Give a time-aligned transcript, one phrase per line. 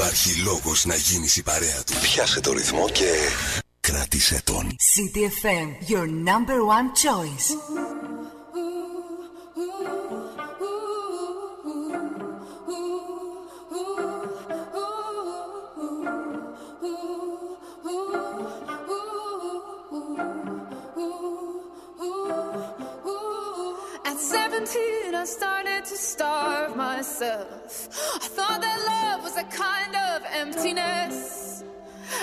[0.00, 1.92] Υπάρχει λόγος να γίνεις η παρέα του.
[2.02, 3.12] Πιάσε το ρυθμό και
[3.80, 4.76] κράτησε τον.
[4.94, 7.99] CTFM, your number one choice.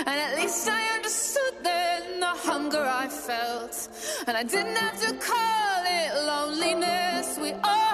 [0.08, 3.90] And at least I understood then the hunger I felt.
[4.26, 7.38] And I didn't have to call it loneliness.
[7.38, 7.94] We all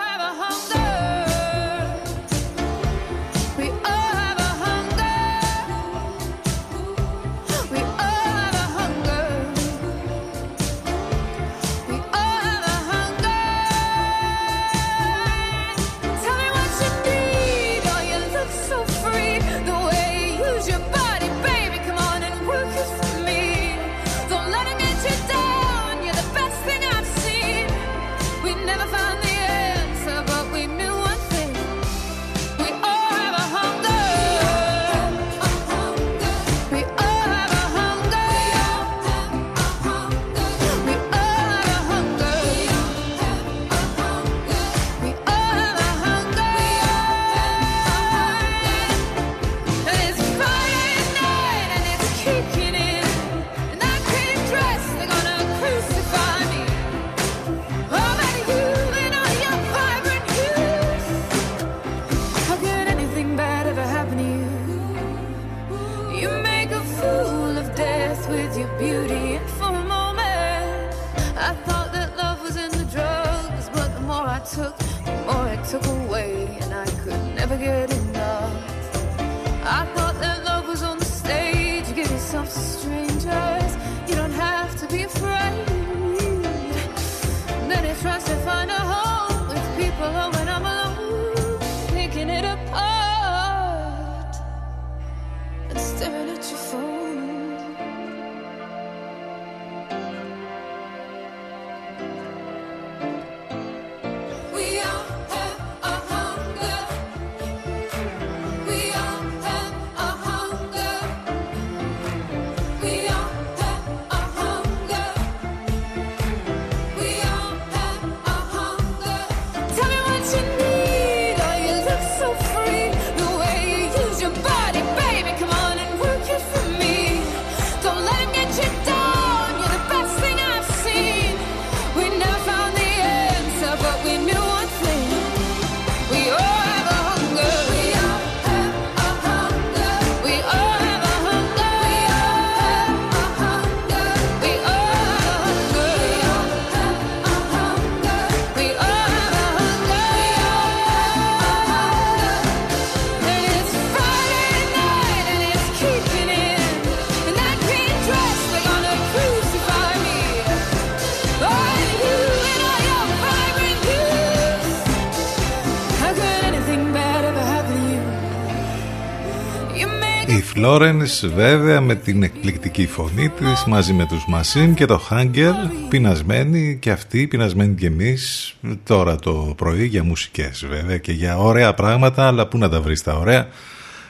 [170.63, 175.53] Λόρενς βέβαια με την εκπληκτική φωνή της μαζί με τους Μασίν και το Χάγκερ
[175.89, 178.53] πεινασμένοι και αυτοί πεινασμένοι και εμείς
[178.83, 183.03] τώρα το πρωί για μουσικές βέβαια και για ωραία πράγματα αλλά πού να τα βρεις
[183.03, 183.47] τα ωραία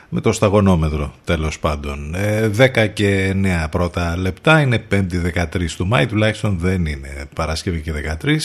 [0.09, 2.15] με το σταγονόμετρο τέλος πάντων.
[2.57, 3.35] 10 ε, και
[3.65, 8.37] 9 πρώτα λεπτά είναι 5η 13 του Μάη τουλάχιστον δεν είναι Παρασκευή και 13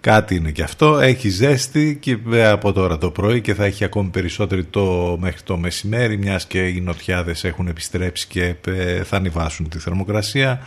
[0.00, 0.98] Κάτι είναι και αυτό.
[0.98, 5.56] Έχει ζέστη και από τώρα το πρωί και θα έχει ακόμη περισσότερο το, μέχρι το
[5.56, 10.62] μεσημέρι μιας και οι νοτιάδες έχουν επιστρέψει και ε, θα ανεβάσουν τη θερμοκρασία.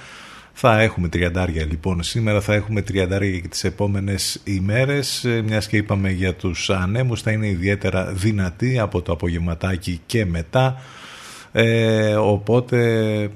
[0.53, 5.77] Θα έχουμε τριαντάρια λοιπόν σήμερα, θα έχουμε τριαντάρια και τις επόμενες ημέρες, ε, μιας και
[5.77, 10.81] είπαμε για τους ανέμους θα είναι ιδιαίτερα δυνατοί από το απογευματάκι και μετά.
[11.51, 13.29] Ε, οπότε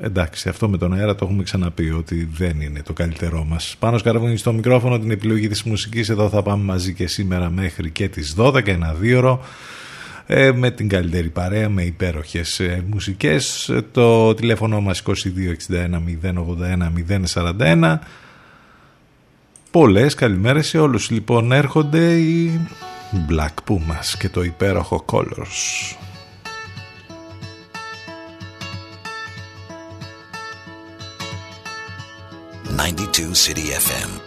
[0.00, 3.76] Εντάξει, αυτό με τον αέρα το έχουμε ξαναπεί ότι δεν είναι το καλύτερό μας.
[3.78, 6.08] Πάνω σκαρβούνι στο μικρόφωνο την επιλογή της μουσικής.
[6.08, 9.40] Εδώ θα πάμε μαζί και σήμερα μέχρι και τις 12, ένα δύο
[10.26, 13.72] ε, με την καλύτερη παρέα, με υπέροχες ε, μουσικές.
[13.92, 15.12] Το τηλέφωνο μας 2261
[16.22, 16.92] 081
[17.34, 17.98] 041.
[19.70, 21.10] Πολλές καλημέρες σε όλους.
[21.10, 22.60] Λοιπόν έρχονται οι
[23.30, 26.07] Black Pumas και το υπέροχο Colors.
[32.76, 34.20] 92 City FM.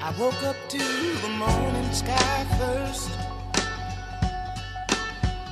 [0.00, 3.10] I woke up to the morning sky first.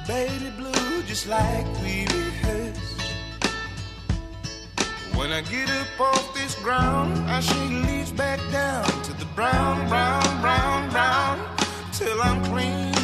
[0.07, 3.01] Baby blue, just like we rehearsed.
[5.15, 9.89] When I get up off this ground, I shake leaves back down to the brown,
[9.89, 11.41] brown, brown, brown,
[11.93, 13.04] till I'm clean.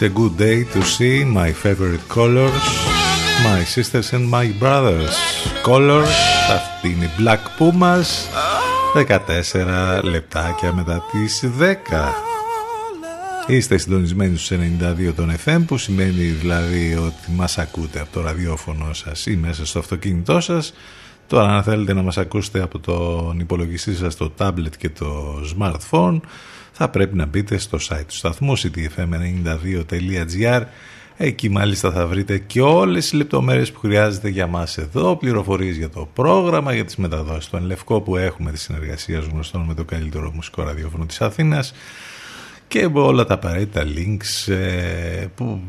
[0.00, 2.64] It's a good day to see my favorite colors,
[3.44, 5.14] my sisters and my brothers.
[5.66, 6.14] Colors,
[6.54, 8.06] αυτή είναι η Black Pumas,
[8.94, 11.74] 14 λεπτάκια μετά τις 10.
[13.46, 14.58] Είστε συντονισμένοι στους
[15.08, 19.66] 92 των FM που σημαίνει δηλαδή ότι μας ακούτε από το ραδιόφωνο σας ή μέσα
[19.66, 20.72] στο αυτοκίνητό σας.
[21.26, 26.20] Τώρα αν θέλετε να μας ακούσετε από τον υπολογιστή σας, το tablet και το smartphone
[26.82, 30.62] θα πρέπει να μπείτε στο site του σταθμού ctfm92.gr
[31.16, 35.88] Εκεί μάλιστα θα βρείτε και όλες τις λεπτομέρειες που χρειάζεται για μας εδώ, πληροφορίες για
[35.88, 40.30] το πρόγραμμα, για τις μεταδόσεις του Ενλευκό που έχουμε τη συνεργασία γνωστών με το καλύτερο
[40.34, 41.74] μουσικό ραδιόφωνο της Αθήνας
[42.68, 45.60] και όλα τα απαραίτητα links ε, που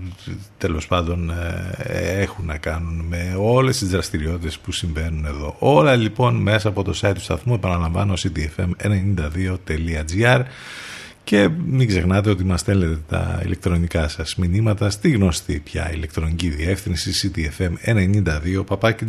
[0.58, 1.30] τέλος πάντων
[1.78, 5.56] ε, έχουν να κάνουν με όλες τις δραστηριότητες που συμβαίνουν εδώ.
[5.60, 10.42] Όλα λοιπόν μέσα από το site του σταθμού επαναλαμβάνω ctfm92.gr
[11.24, 17.32] και μην ξεχνάτε ότι μας στέλετε τα ηλεκτρονικά σας μηνύματα στη γνωστή πια ηλεκτρονική διεύθυνση
[17.34, 19.06] ctfm92-gmail.com παπάκι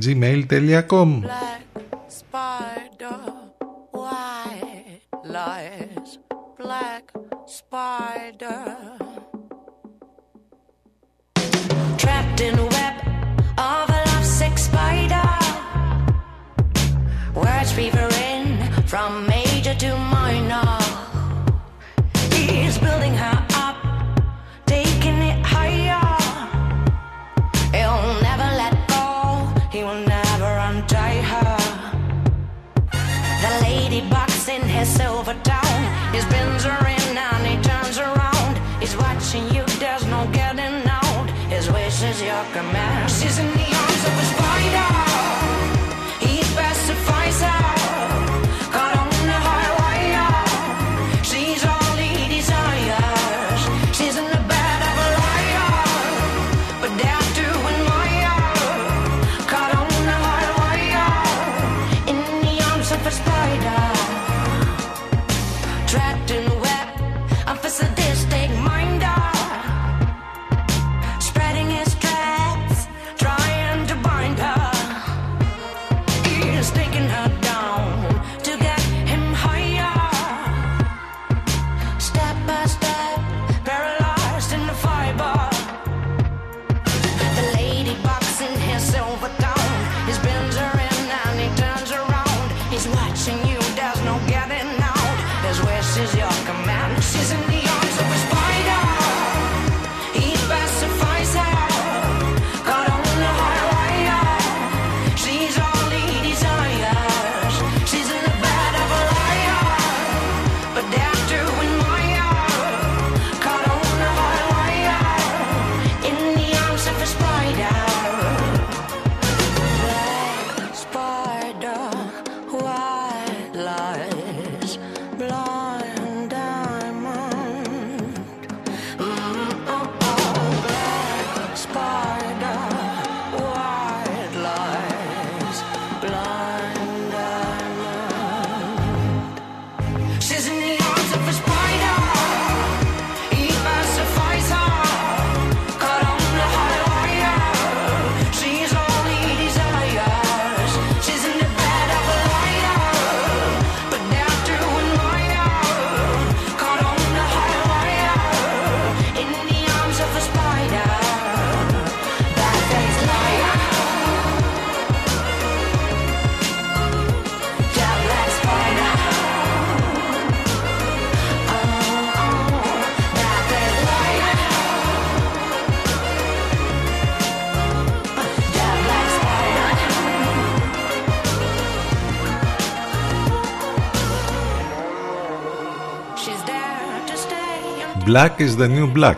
[188.12, 189.16] Black is the new black.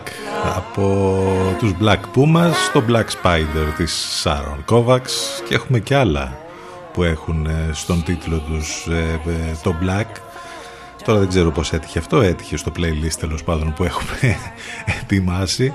[0.55, 1.17] Από
[1.59, 5.41] τους Black Pumas στο Black Spider της Sharon Kovacs.
[5.47, 6.37] Και έχουμε και άλλα
[6.93, 10.19] που έχουν ε, στον τίτλο τους ε, ε, το Black.
[11.05, 12.21] Τώρα δεν ξέρω πως έτυχε αυτό.
[12.21, 14.37] Έτυχε στο playlist τέλος πάντων που έχουμε
[15.01, 15.73] ετοιμάσει.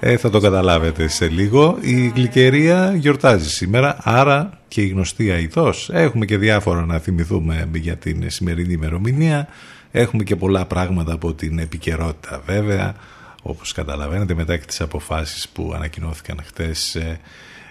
[0.00, 1.78] Ε, θα το καταλάβετε σε λίγο.
[1.80, 7.96] Η γλυκερία γιορτάζει σήμερα άρα και η γνωστή αηδός έχουμε και διάφορα να θυμηθούμε για
[7.96, 9.48] την σημερινή ημερομηνία
[9.90, 12.94] Έχουμε και πολλά πράγματα από την επικαιρότητα βέβαια
[13.42, 17.20] όπως καταλαβαίνετε μετά και τις αποφάσεις που ανακοινώθηκαν χτες ε,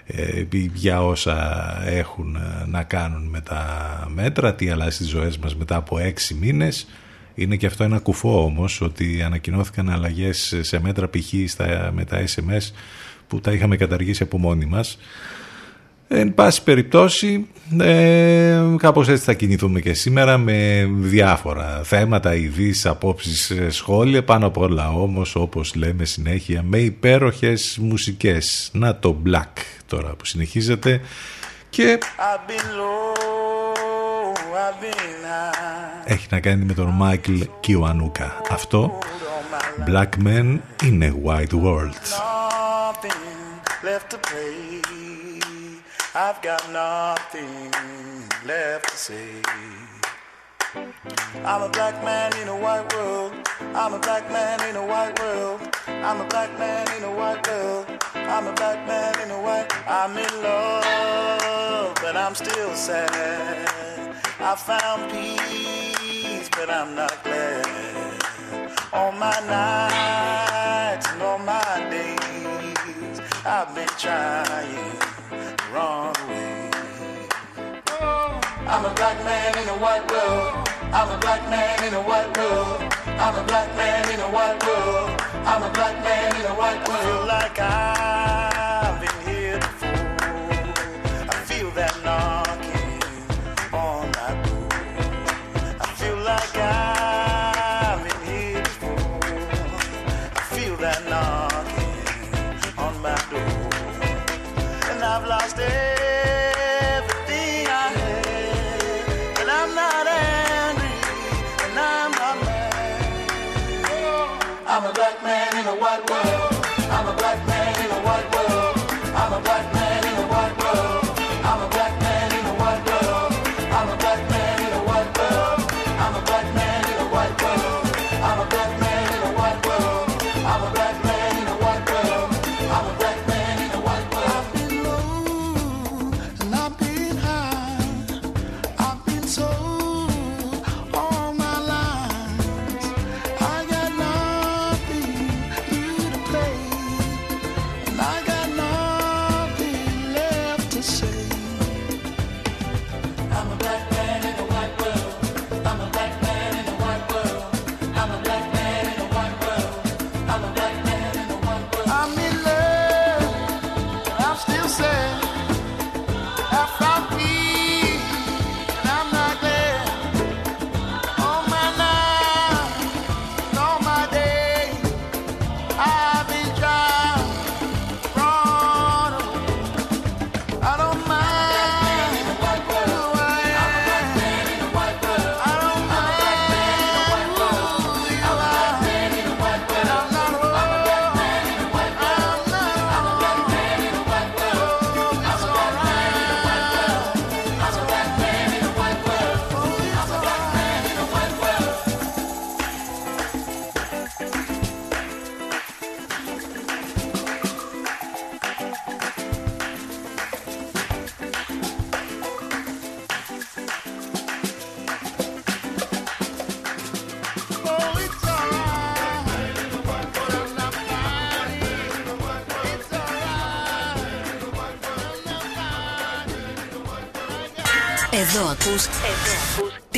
[0.06, 5.56] ε, για όσα έχουν ε, να κάνουν με τα μέτρα, τι αλλάζει στις ζωές μας
[5.56, 6.88] μετά από έξι μήνες.
[7.36, 11.50] Είναι και αυτό ένα κουφό όμως ότι ανακοινώθηκαν αλλαγές σε μέτρα π.χ.
[11.50, 12.72] Στα, με τα SMS
[13.28, 14.98] που τα είχαμε καταργήσει από μόνοι μας.
[16.10, 17.48] Εν πάση περιπτώσει,
[17.80, 24.48] ε, κάπως έτσι θα κινηθούμε και σήμερα με διάφορα θέματα, ειδήσεις, απόψεις, ε, σχόλια, πάνω
[24.48, 28.70] απ' όλα όμως, όπως λέμε συνέχεια, με υπέροχες μουσικές.
[28.74, 31.02] Να το Black τώρα που συνεχίζεται
[31.70, 36.12] και I've been low, I've been high.
[36.12, 38.42] έχει να κάνει με τον Μάικλ Κιουανούκα.
[38.50, 39.00] Αυτό,
[39.88, 42.02] Black Men in a White World.
[43.00, 43.22] Nothing
[43.84, 45.27] left to pay.
[46.16, 47.72] I've got nothing
[48.46, 49.42] left to say.
[51.44, 53.34] I'm a black man in a white world.
[53.76, 55.62] I'm a black man in a white world.
[55.88, 57.86] I'm a black man in a white world.
[58.16, 59.68] I'm a black man in a white.
[59.88, 64.16] I'm in love, but I'm still sad.
[64.40, 68.24] I found peace, but I'm not glad.
[68.94, 74.98] All my nights and all my days, I've been trying
[75.78, 76.70] the wrong way.
[78.68, 80.68] I'm a black man in a white world.
[80.94, 82.82] I'm a black man in a white world.
[83.06, 85.22] I'm a black man in a white world.
[85.46, 87.28] I'm a black man in a white world.
[87.28, 88.57] Like I've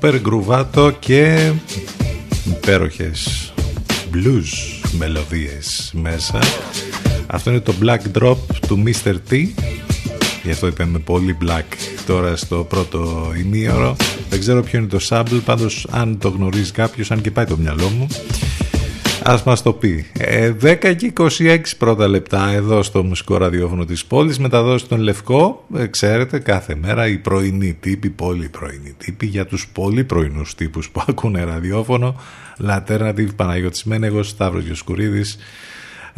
[0.00, 1.52] Σούπερ γκρουβάτο και
[2.46, 3.52] υπέροχες
[4.12, 6.38] blues μελωδίες μέσα.
[7.26, 9.14] Αυτό είναι το Black Drop του Mr.
[9.30, 9.46] T.
[10.42, 13.96] Γι' αυτό είπαμε πολύ black τώρα στο πρώτο ημίωρο.
[14.30, 17.56] Δεν ξέρω ποιο είναι το sample, πάντως αν το γνωρίζει κάποιος, αν και πάει το
[17.56, 18.06] μυαλό μου,
[19.30, 20.06] ας μας το πει.
[20.18, 25.64] Ε, 10 και 26 πρώτα λεπτά εδώ στο μουσικό ραδιόφωνο της πόλης, μεταδόση τον Λευκό,
[25.76, 30.90] ε, ξέρετε κάθε μέρα η πρωινή τύπη, πολύ πρωινή τύπη για τους πολύ πρωινούς τύπους
[30.90, 32.20] που ακούνε ραδιόφωνο,
[32.58, 35.38] Λατέρνα Τύπη Παναγιώτης Μένεγος, Σταύρος Γιοσκουρίδης,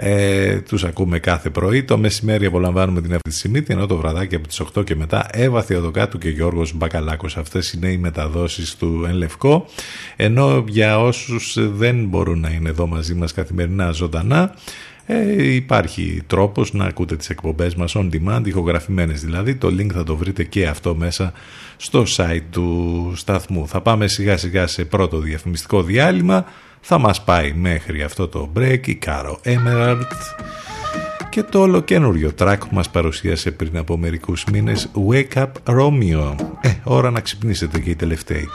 [0.03, 1.83] ε, ακούμε κάθε πρωί.
[1.83, 5.27] Το μεσημέρι απολαμβάνουμε την αυτή τη στιγμή, ενώ το βραδάκι από τις 8 και μετά
[5.33, 7.37] Εύα Θεοδοκάτου και Γιώργος Μπακαλάκος.
[7.37, 9.67] Αυτές είναι οι μεταδόσεις του Εν Λευκό.
[10.17, 14.55] Ενώ για όσους δεν μπορούν να είναι εδώ μαζί μας καθημερινά ζωντανά,
[15.07, 19.55] ε, υπάρχει τρόπος να ακούτε τις εκπομπές μας on demand, ηχογραφημένες δηλαδή.
[19.55, 21.33] Το link θα το βρείτε και αυτό μέσα
[21.77, 23.69] στο site του σταθμού.
[23.69, 26.45] Θα πάμε σιγά σιγά σε πρώτο διαφημιστικό διάλειμμα
[26.81, 30.07] θα μας πάει μέχρι αυτό το break η Caro Emerald
[31.31, 36.35] και το όλο καινούριο track που μας παρουσίασε πριν από μερικούς μήνες Wake Up Romeo.
[36.61, 38.49] Ε, ώρα να ξυπνήσετε και οι τελευταίοι.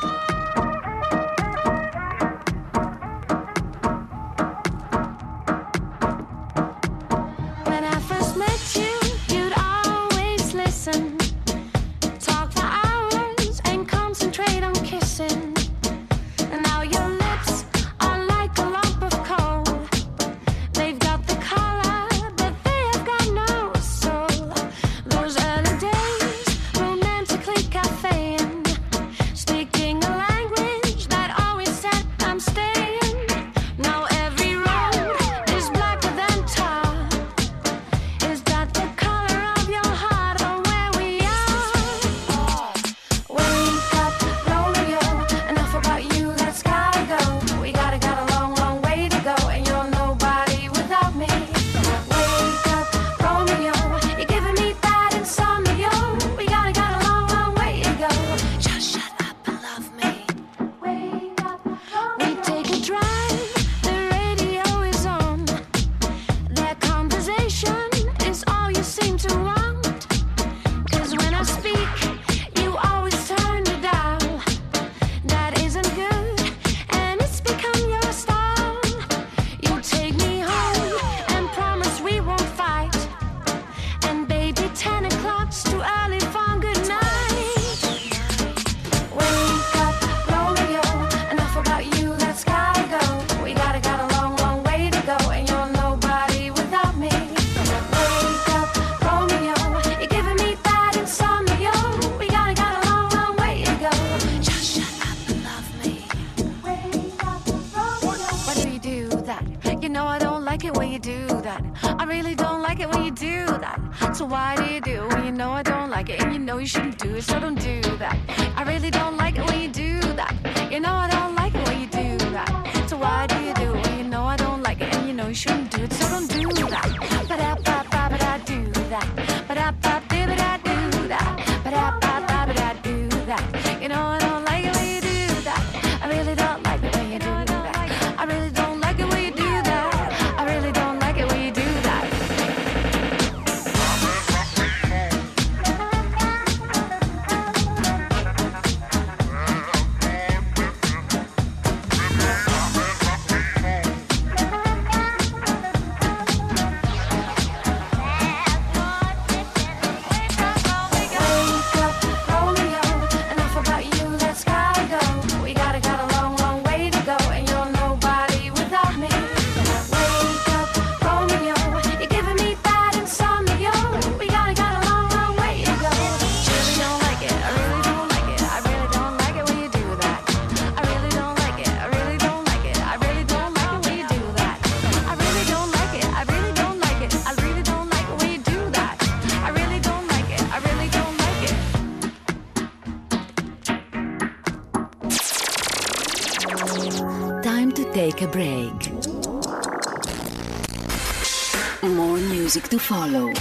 [202.70, 203.32] προβάλετε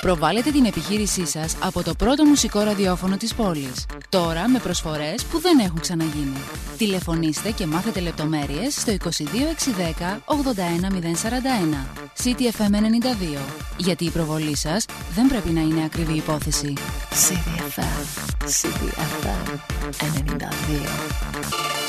[0.00, 3.86] Προβάλλετε την επιχείρησή σας από το πρώτο μουσικό ραδιόφωνο της πόλης.
[4.08, 6.38] Τώρα με προσφορές που δεν έχουν ξαναγίνει.
[6.78, 12.03] Τηλεφωνήστε και μάθετε λεπτομέρειες στο 22610 81041.
[12.22, 13.38] CTFM92.
[13.76, 16.72] Γιατί η προβολή σας δεν πρέπει να είναι ακριβή υπόθεση.
[17.10, 18.04] CTFM,
[18.44, 19.58] CTFM
[21.80, 21.83] 92.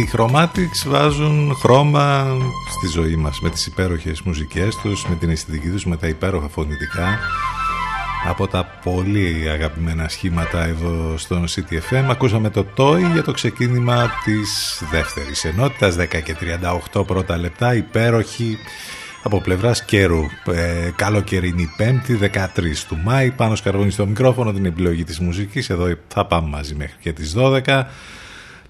[0.00, 2.36] Οι Chromatics βάζουν χρώμα
[2.70, 6.48] στη ζωή μας με τις υπέροχες μουσικές τους, με την αισθητική τους, με τα υπέροχα
[6.48, 7.18] φωνητικά.
[8.28, 14.82] Από τα πολύ αγαπημένα σχήματα εδώ στο CTFM ακούσαμε το TOY για το ξεκίνημα της
[14.90, 16.36] δεύτερης ενότητας 10 και
[16.94, 18.58] 38 πρώτα λεπτά υπέροχη
[19.22, 20.22] από πλευράς καιρού.
[20.52, 25.70] Ε, καλοκαιρινή πέμπτη 13 του Μάη πάνω σκαρβούνι στο μικρόφωνο την επιλογή της μουσικής.
[25.70, 27.86] Εδώ θα πάμε μαζί μέχρι και τις 12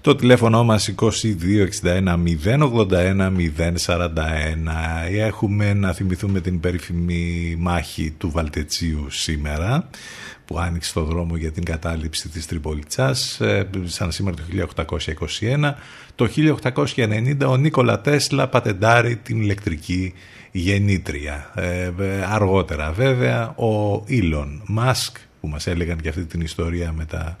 [0.01, 1.13] το τηλέφωνο μας 2261
[2.45, 3.31] 081
[3.85, 4.09] 041
[5.11, 9.89] Έχουμε να θυμηθούμε την περίφημη μάχη του Βαλτετσίου σήμερα
[10.45, 14.67] που άνοιξε το δρόμο για την κατάληψη της Τριπολιτσάς ε, σαν σήμερα το
[15.39, 15.73] 1821
[16.15, 16.29] το
[16.95, 20.13] 1890 ο Νίκολα Τέσλα πατεντάρει την ηλεκτρική
[20.51, 21.51] γεννήτρια.
[21.55, 27.05] Ε, ε, αργότερα βέβαια ο Ήλον Μάσκ που μας έλεγαν και αυτή την ιστορία με
[27.05, 27.37] τα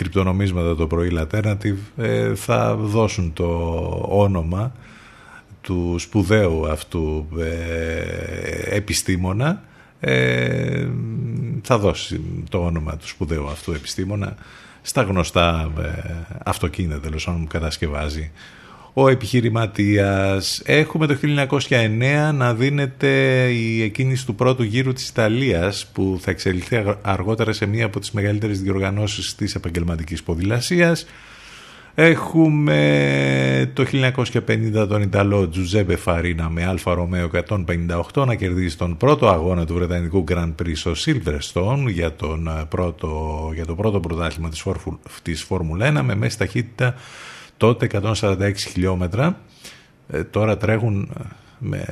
[0.00, 3.46] κρυπτονομίσματα το πρωί Alternative ε, θα δώσουν το
[4.08, 4.72] όνομα
[5.60, 9.62] του σπουδαίου αυτού ε, επιστήμονα.
[10.00, 10.88] Ε,
[11.62, 14.36] θα δώσει το όνομα του σπουδαίου αυτού επιστήμονα
[14.82, 15.70] στα γνωστά
[16.44, 18.30] αυτοκίνητα τέλος που κατασκευάζει
[18.92, 20.62] ο επιχειρηματίας.
[20.64, 21.16] Έχουμε το
[21.68, 23.08] 1909 να δίνεται
[23.50, 28.10] η εκκίνηση του πρώτου γύρου της Ιταλίας που θα εξελιχθεί αργότερα σε μία από τις
[28.10, 31.06] μεγαλύτερες διοργανώσεις της επαγγελματικής ποδηλασίας.
[31.94, 37.30] Έχουμε το 1950 τον Ιταλό Τζουζέπε Φαρίνα με Alfa Romeo
[38.12, 42.64] 158 να κερδίσει τον πρώτο αγώνα του Βρετανικού Grand Prix στο Silverstone για, τον ε,
[42.68, 46.94] πρώτο, για το πρώτο πρωτάθλημα της, Φόρφου, της Φόρμουλα 1 με μέση ταχύτητα
[47.60, 49.40] τότε 146 χιλιόμετρα.
[50.08, 51.24] Ε, τώρα τρέχουν ε,
[51.58, 51.84] με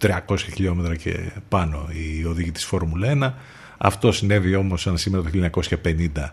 [0.00, 3.32] 300 χιλιόμετρα και πάνω οι οδηγοί της Φόρμουλα 1.
[3.78, 5.30] Αυτό συνέβη όμως σαν σήμερα το
[5.82, 6.30] 1950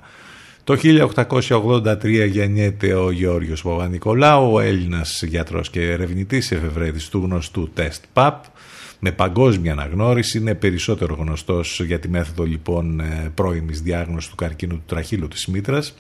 [0.67, 8.03] το 1883 γεννιέται ο Γιώργος Παπα-Νικολάου, ο Έλληνας γιατρός και ερευνητής εφευρέτης του γνωστού τεστ
[8.13, 8.43] ΠΑΠ,
[8.99, 14.73] με παγκόσμια αναγνώριση, είναι περισσότερο γνωστός για τη μέθοδο λοιπόν ε, πρώιμης διάγνωσης του καρκίνου
[14.73, 15.93] του τραχύλου της μήτρας,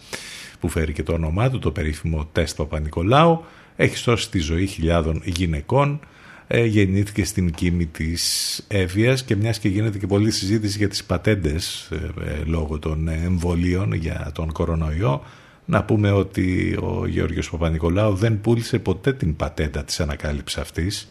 [0.59, 3.43] που φέρει και το όνομά του, το περίφημο τεστ Παπα-Νικολάου,
[3.75, 5.99] έχει σώσει τη ζωή χιλιάδων γυναικών,
[6.47, 11.03] ε, γεννήθηκε στην κήμη της Εύβοιας και μιας και γίνεται και πολλή συζήτηση για τις
[11.03, 15.23] πατέντες ε, ε, λόγω των εμβολίων για τον κορονοϊό.
[15.65, 21.09] Να πούμε ότι ο Γεώργιος Παπα-Νικολάου δεν πούλησε ποτέ την πατέντα της ανακάλυψης αυτής.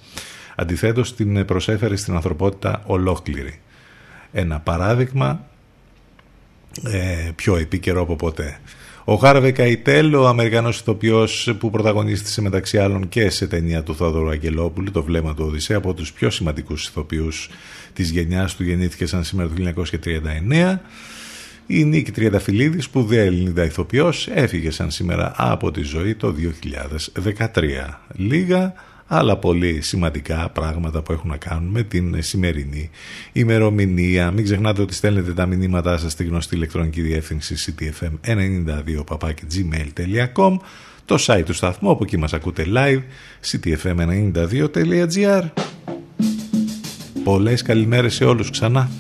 [0.57, 3.61] Αντιθέτως την προσέφερε στην ανθρωπότητα ολόκληρη.
[4.33, 5.47] Ένα παράδειγμα
[6.85, 8.59] ε, πιο επίκαιρο από ποτέ
[9.09, 14.29] ο Χάρβε Καϊτέλ, ο Αμερικανός ηθοποιός που πρωταγωνίστησε μεταξύ άλλων και σε ταινία του Θόδωρου
[14.29, 17.51] Αγγελόπουλου, το βλέμμα του Οδυσσέα, από τους πιο σημαντικούς ηθοποιούς
[17.93, 20.81] της γενιάς του, γεννήθηκε σαν σήμερα το 1939.
[21.67, 28.01] Η Νίκη Τριανταφυλλίδης, σπουδαία Ελληνίδα ηθοποιός, έφυγε σαν σήμερα από τη ζωή το 2013.
[28.15, 28.75] Λίγα
[29.07, 32.91] αλλά πολύ σημαντικά πράγματα που έχουν να κάνουν με την σημερινή
[33.33, 34.31] ημερομηνία.
[34.31, 40.57] Μην ξεχνάτε ότι στέλνετε τα μηνύματά σας στη γνωστή ηλεκτρονική διεύθυνση ctfm92.gmail.com
[41.05, 43.03] το site του σταθμού, από εκεί μας ακούτε live,
[43.51, 45.43] ctfm92.gr
[47.25, 48.91] Πολλές καλημέρες σε όλους ξανά.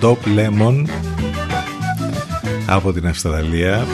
[0.00, 0.84] Dope Lemon
[2.66, 3.86] από την Αυστραλία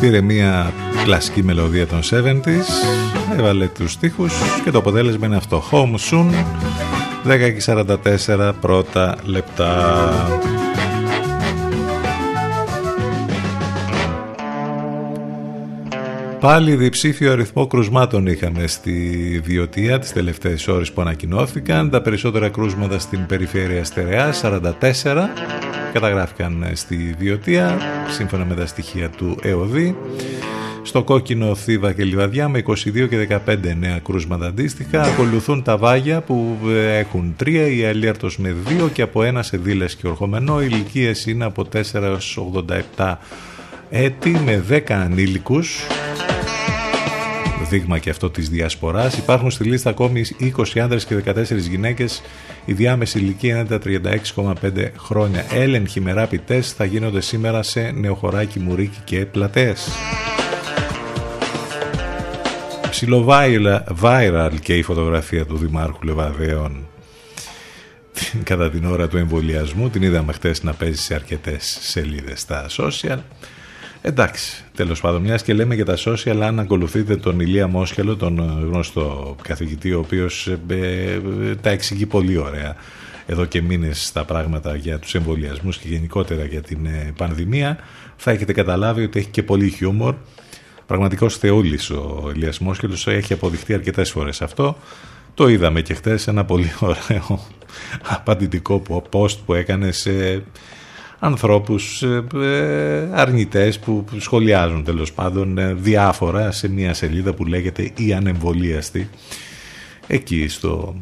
[0.00, 0.72] πήρε μια
[1.04, 2.92] κλασική μελωδία των 70s
[3.38, 4.32] έβαλε τους στίχους
[4.64, 5.62] και το αποτέλεσμα είναι αυτό.
[5.70, 6.32] Home Soon
[7.24, 7.62] 10 και
[8.28, 10.10] 44 πρώτα λεπτά
[16.42, 21.90] Πάλι διψήφιο αριθμό κρουσμάτων είχαμε στη Βιωτία τις τελευταίες ώρες που ανακοινώθηκαν.
[21.90, 25.28] Τα περισσότερα κρούσματα στην περιφέρεια Στερεά, 44.
[25.92, 29.96] καταγράφηκαν στη Διωτία σύμφωνα με τα στοιχεία του ΕΟΔΗ.
[30.92, 35.02] Στο κόκκινο Θήβα και Λιβαδιά με 22 και 15 νέα κρούσματα αντίστοιχα.
[35.02, 39.56] Ακολουθούν τα Βάγια που ε, έχουν 3, η Αλίαρτος με 2 και από 1 σε
[39.56, 40.62] Δήλες και Ορχομενό.
[40.62, 42.38] Οι ηλικίες είναι από 4 έως
[42.96, 43.14] 87
[43.90, 45.86] έτη με 10 ανήλικους
[47.68, 49.16] δείγμα και αυτό της διασποράς.
[49.16, 50.24] Υπάρχουν στη λίστα ακόμη
[50.56, 52.22] 20 άνδρες και 14 γυναίκες.
[52.64, 55.44] Η διάμεση ηλικία είναι τα 36,5 χρόνια.
[55.52, 59.88] Έλεγχοι με rapid test θα γίνονται σήμερα σε Νεοχωράκι, Μουρίκι και Πλατές.
[63.02, 63.26] Ψιλο
[64.00, 66.86] viral και η φωτογραφία του Δημάρχου Λεβαδέων
[68.42, 69.90] κατά την ώρα του εμβολιασμού.
[69.90, 73.18] Την είδαμε χτες να παίζει σε αρκετές σελίδες στα social.
[74.02, 78.66] Εντάξει, τέλος πάντων, μιας και λέμε για τα social, αν ακολουθείτε τον Ηλία Μόσχελο, τον
[78.70, 82.76] γνωστό καθηγητή, ο οποίος ε, ε, τα εξηγεί πολύ ωραία
[83.26, 87.78] εδώ και μήνες τα πράγματα για τους εμβολιασμούς και γενικότερα για την ε, πανδημία,
[88.16, 90.14] θα έχετε καταλάβει ότι έχει και πολύ χιούμορ.
[90.86, 94.76] Πραγματικός θεούλης ο Ηλίας Μόσχελος, έχει αποδειχτεί αρκετές φορές αυτό.
[95.34, 97.40] Το είδαμε και χτες ένα πολύ ωραίο
[98.02, 100.42] απαντητικό post που έκανε σε
[101.18, 107.90] ανθρώπους ε, ε, αρνητές που σχολιάζουν τέλος πάντων ε, διάφορα σε μια σελίδα που λέγεται
[107.96, 109.10] «Η Ανεμβολίαστη»
[110.06, 110.94] εκεί στο,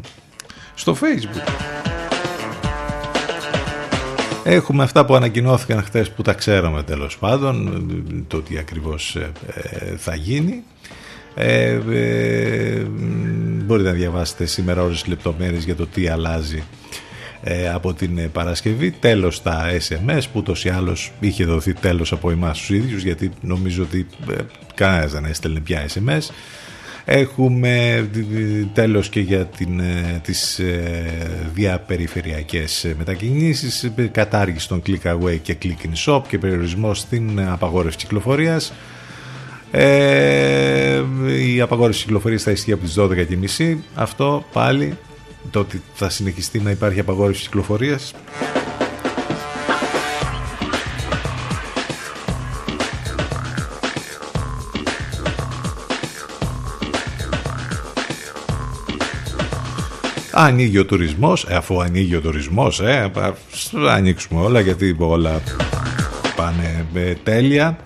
[0.75, 2.00] στο facebook.
[4.45, 7.85] Έχουμε αυτά που ανακοινώθηκαν χθες που τα ξέραμε τέλος πάντων,
[8.29, 9.17] το τι ακριβώς
[9.97, 10.63] θα γίνει.
[11.35, 11.79] Ε,
[13.65, 16.63] μπορείτε να διαβάσετε σήμερα όλες τις λεπτομέρειες για το τι αλλάζει
[17.43, 18.91] ε, από την ε, Παρασκευή.
[18.91, 23.31] Τέλος τα SMS που ούτως ή άλλως είχε δοθεί τέλος από εμάς τους ίδιους γιατί
[23.41, 24.35] νομίζω ότι ε,
[24.75, 26.31] κανένας δεν έστελνε πια SMS.
[27.05, 28.09] Έχουμε
[28.73, 29.83] τέλος και για την,
[30.23, 30.61] τις
[31.55, 38.73] διαπεριφερειακές μετακινήσεις, κατάργηση των click away και click in shop και περιορισμό στην απαγόρευση κυκλοφορίας.
[39.71, 41.03] Ε,
[41.55, 43.77] η απαγόρευση κυκλοφορίας θα ισχύει από τις 12.30.
[43.95, 44.97] Αυτό πάλι
[45.51, 48.15] το ότι θα συνεχιστεί να υπάρχει απαγόρευση κυκλοφορίας
[60.43, 63.11] Ανοίγει ο τουρισμός, ε, αφού ανοίγει ο τουρισμός, ε,
[63.89, 65.43] ανοίξουμε όλα γιατί όλα
[66.37, 67.79] πάνε ε, τέλεια.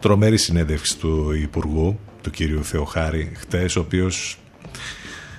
[0.00, 4.38] Τρομερή συνέντευξη του Υπουργού, του κύριου Θεοχάρη, χτες, ο οποίος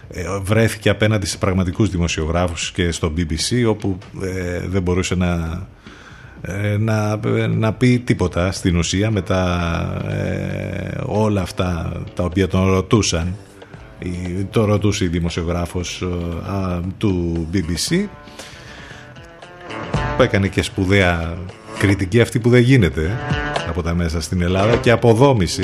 [0.10, 5.62] ε, βρέθηκε απέναντι σε πραγματικούς δημοσιογράφους και στο BBC όπου ε, δεν μπορούσε να,
[6.42, 9.24] ε, να, να πει τίποτα στην ουσία με
[11.06, 13.36] όλα αυτά τα οποία τον ρωτούσαν
[14.52, 16.04] το ρωτούσε η δημοσιογράφος
[16.98, 18.06] του BBC
[20.18, 21.38] που έκανε και σπουδαία
[21.80, 23.18] κριτική αυτή που δεν γίνεται
[23.68, 25.64] από τα μέσα στην Ελλάδα και αποδόμηση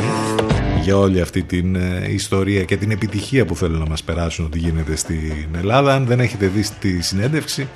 [0.85, 4.57] για όλη αυτή την ε, ιστορία και την επιτυχία που θέλουν να μας περάσουν ότι
[4.57, 5.93] γίνεται στην Ελλάδα.
[5.93, 7.67] Αν δεν έχετε δει τη συνέντευξη,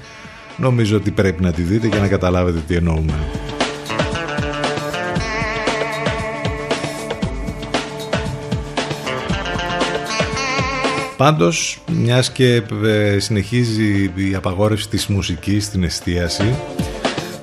[0.58, 3.14] νομίζω ότι πρέπει να τη δείτε για να καταλάβετε τι εννοούμε.
[11.20, 16.56] Πάντως, μιας και ε, συνεχίζει η απαγόρευση της μουσικής στην εστίαση,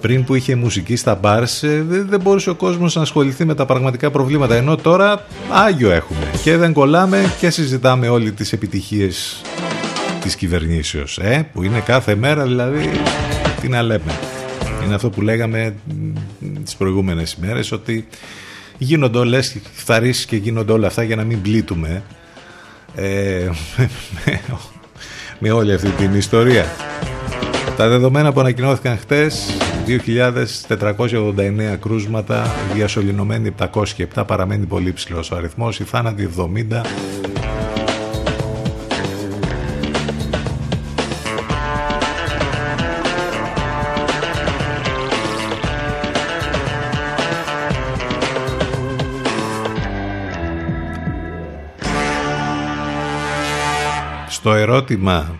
[0.01, 3.67] πριν που είχε μουσική στα μπάρς ε, δεν μπορούσε ο κόσμος να ασχοληθεί με τα
[3.67, 6.31] πραγματικά προβλήματα ενώ τώρα άγιο έχουμε.
[6.43, 9.43] Και δεν κολλάμε και συζητάμε όλοι τις επιτυχίες
[10.21, 12.91] της κυβερνήσεως ε, που είναι κάθε μέρα δηλαδή
[13.61, 14.19] τι να λέμε.
[14.85, 15.75] Είναι αυτό που λέγαμε
[16.65, 18.07] τις προηγούμενες ημέρες ότι
[18.79, 22.03] γίνονται όλες θαρρήσεις και γίνονται όλα αυτά για να μην πλήττουμε
[22.97, 24.41] ε, με,
[25.39, 26.67] με όλη αυτή την ιστορία
[27.77, 33.55] τα δεδομένα που ανακοινώθηκαν χτες 2.489 κρούσματα, διασωληνωμένοι
[34.15, 37.36] 707, παραμένει πολύ ψηλός ο αριθμός, οι θάνατοι 70.
[54.47, 55.37] Στο ερώτημα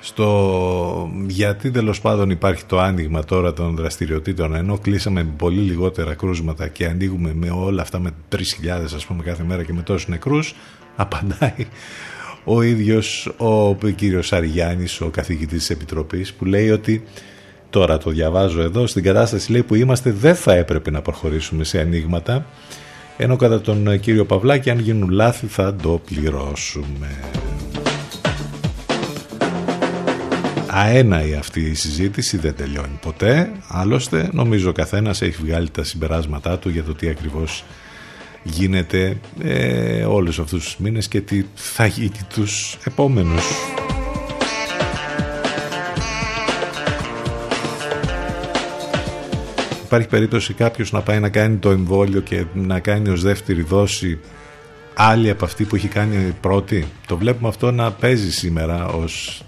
[0.00, 6.14] στο γιατί τέλος πάντων υπάρχει το άνοιγμα τώρα των δραστηριοτήτων ενώ κλείσαμε με πολύ λιγότερα
[6.14, 8.38] κρούσματα και ανοίγουμε με όλα αυτά με 3.000
[8.94, 10.54] ας πούμε κάθε μέρα και με τόσους νεκρούς
[10.96, 11.66] απαντάει
[12.44, 17.04] ο ίδιος ο κύριος Αριάννης ο καθηγητής της Επιτροπής που λέει ότι
[17.70, 21.80] τώρα το διαβάζω εδώ στην κατάσταση λέει που είμαστε δεν θα έπρεπε να προχωρήσουμε σε
[21.80, 22.46] ανοίγματα
[23.16, 27.08] ενώ κατά τον κύριο Παυλάκη αν γίνουν λάθη θα το πληρώσουμε
[30.70, 36.58] αέναη αυτή η συζήτηση δεν τελειώνει ποτέ άλλωστε νομίζω ο καθένας έχει βγάλει τα συμπεράσματά
[36.58, 37.64] του για το τι ακριβώς
[38.42, 43.44] γίνεται ε, όλους αυτούς τους μήνες και τι θα γίνει τους επόμενους
[49.84, 54.18] Υπάρχει περίπτωση κάποιος να πάει να κάνει το εμβόλιο και να κάνει ως δεύτερη δόση
[54.94, 56.86] άλλη από αυτή που έχει κάνει πρώτη.
[57.06, 59.42] Το βλέπουμε αυτό να παίζει σήμερα ως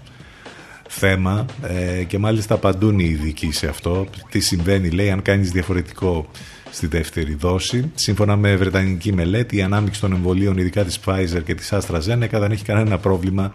[0.93, 4.07] θέμα ε, και μάλιστα απαντούν οι ειδικοί σε αυτό.
[4.29, 6.29] Τι συμβαίνει, λέει, αν κάνεις διαφορετικό
[6.71, 7.91] στη δεύτερη δόση.
[7.95, 12.51] Σύμφωνα με βρετανική μελέτη, η ανάμειξη των εμβολίων, ειδικά της Pfizer και της AstraZeneca, δεν
[12.51, 13.53] έχει κανένα πρόβλημα.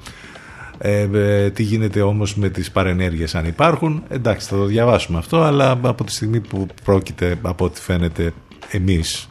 [0.78, 5.42] Ε, ε, τι γίνεται όμως με τις παρενέργειες αν υπάρχουν; Εντάξει θα το διαβάσουμε αυτό
[5.42, 8.32] αλλά από τη στιγμή που πρόκειται από ό,τι φαίνεται
[8.70, 9.28] εμείς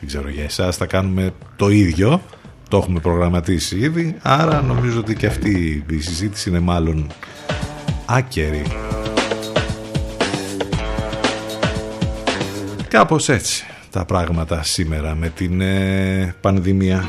[0.00, 2.22] δεν ξέρω για εσάς θα κάνουμε το ίδιο
[2.68, 7.06] το έχουμε προγραμματίσει ήδη άρα νομίζω ότι και αυτή η συζήτηση είναι μάλλον
[8.06, 8.62] άκερη.
[12.88, 17.08] Κάπως έτσι τα πράγματα σήμερα με την ε, πανδημία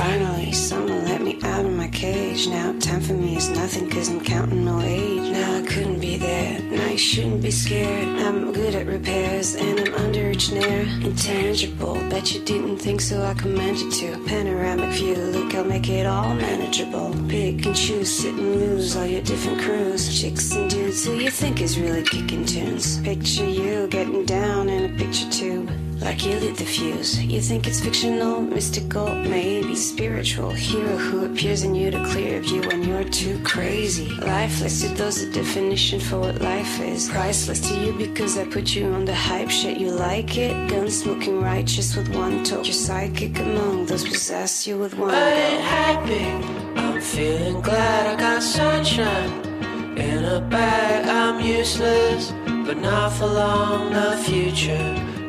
[0.00, 2.48] Finally, someone let me out of my cage.
[2.48, 5.30] Now, time for me is nothing, cause I'm counting no age.
[5.30, 6.58] Now, I couldn't be there.
[6.62, 8.08] Now, you shouldn't be scared.
[8.20, 10.86] I'm good at repairs, and I'm under each nair.
[11.04, 13.22] Intangible, bet you didn't think so.
[13.22, 14.24] I commend you to.
[14.24, 17.10] Panoramic view, look, I'll make it all manageable.
[17.28, 20.18] Pick and choose, sit and lose all your different crews.
[20.18, 23.02] Chicks and dudes who you think is really kicking tunes.
[23.02, 25.70] Picture you getting down in a picture tube.
[26.00, 27.22] Like you lit the fuse.
[27.22, 30.50] You think it's fictional, mystical, maybe spiritual.
[30.50, 34.08] Hero who appears in you to clear of you when you're too crazy.
[34.08, 37.10] Lifeless to those a definition for what life is.
[37.10, 39.78] Priceless to you because I put you on the hype shit.
[39.78, 40.70] You like it?
[40.70, 42.62] Gun smoking righteous with one toe.
[42.62, 45.68] You're psychic among those possess you with one I ain't go.
[45.68, 46.80] happy.
[46.80, 49.30] I'm feeling glad I got sunshine
[49.98, 51.06] in a bag.
[51.06, 52.32] I'm useless,
[52.66, 53.92] but not for long.
[53.92, 55.09] The future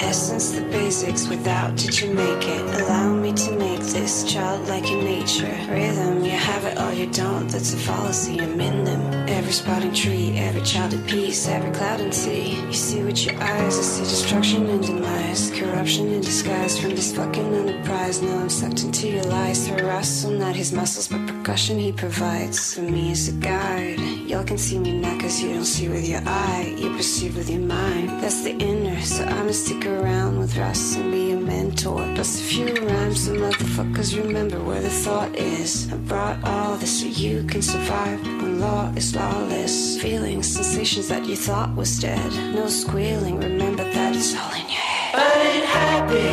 [0.00, 2.60] Essence, the basics, without did you make it?
[2.80, 5.56] Allow me to make this childlike in nature.
[5.70, 9.28] Rhythm, you have it or you don't, that's a fallacy, I'm in them.
[9.28, 12.60] Every sprouting tree, every child at peace, every cloud and sea.
[12.66, 15.50] You see with your eyes, I see destruction and demise.
[15.50, 18.22] Corruption in disguise from this fucking enterprise.
[18.22, 19.66] Now I'm sucked into your lies.
[19.66, 22.74] Through wrestle, not his muscles, but percussion he provides.
[22.74, 23.98] For me as a guide.
[24.26, 26.74] Y'all can see me now cause you don't see with your eye.
[26.78, 28.10] You perceive with your mind.
[28.22, 32.02] That's the inner, so I'ma stick around with Russ and be a mentor.
[32.14, 35.92] Plus a few rhymes, so motherfuckers remember where the thought is.
[35.92, 40.00] I brought all this so you can survive when law is lawless.
[40.00, 42.30] Feelings, sensations that you thought was dead.
[42.54, 45.14] No squealing, remember that it's all in your head.
[45.14, 46.30] I ain't happy.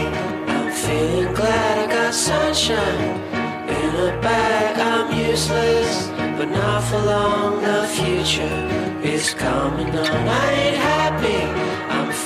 [0.52, 3.34] I'm feeling glad I got sunshine
[3.70, 4.80] in a bag.
[4.80, 7.62] I'm useless, but not for long.
[7.62, 8.58] The future
[9.04, 10.28] is coming on.
[10.28, 11.03] I ain't happy.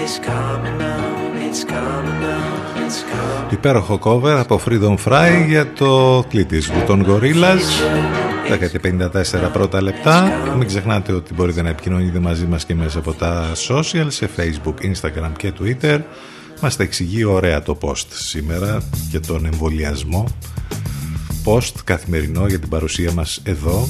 [0.00, 1.36] is coming on.
[1.46, 2.84] It's coming on.
[2.84, 3.52] It's coming.
[3.52, 7.60] Υπέροχο cover από Freedom Fry για το Clint Eastwood των Gorillaz
[8.82, 13.52] 10.54 πρώτα λεπτά Μην ξεχνάτε ότι μπορείτε να επικοινωνείτε μαζί μας και μέσα από τα
[13.68, 16.00] social σε Facebook, Instagram και Twitter
[16.60, 20.24] Μας τα εξηγεί ωραία το post σήμερα για τον εμβολιασμό
[21.44, 23.88] Post καθημερινό για την παρουσία μας εδώ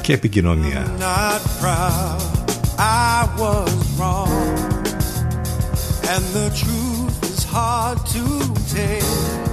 [0.00, 2.39] και επικοινωνία not proud.
[2.82, 4.30] I was wrong.
[6.08, 8.24] And the truth is hard to
[8.72, 9.50] tell.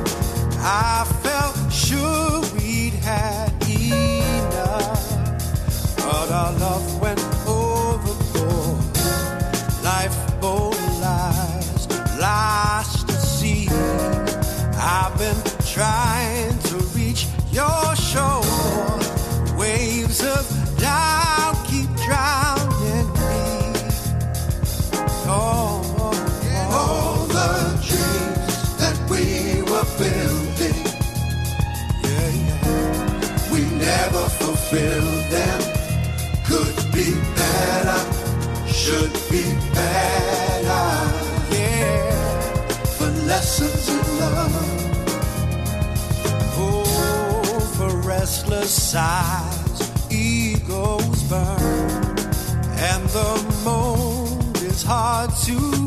[0.63, 5.09] I felt sure we'd had enough,
[5.97, 8.79] but our love went overboard.
[9.83, 13.67] Lifeboat lies lost at sea.
[14.79, 15.41] I've been
[15.73, 18.41] trying to reach your shore.
[19.59, 20.76] Waves of
[34.77, 35.61] fulfilled them.
[36.45, 37.99] Could be better,
[38.67, 40.85] should be better,
[41.51, 42.61] yeah.
[42.97, 44.55] For lessons in love,
[46.57, 52.17] oh, for restless sighs, egos burn,
[52.89, 55.86] and the mold is hard to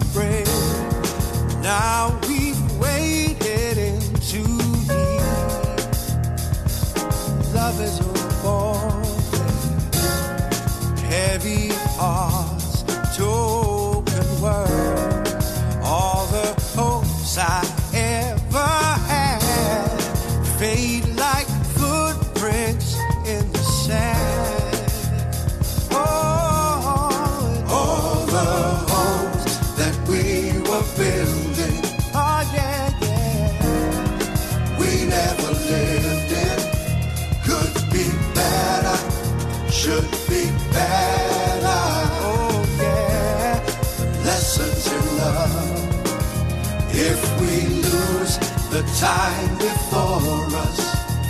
[48.80, 50.80] the time before us,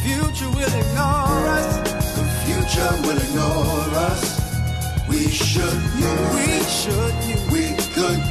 [0.05, 1.67] future will ignore us.
[2.17, 4.23] The future will ignore us.
[5.09, 6.49] We should use we
[6.79, 8.30] should use we could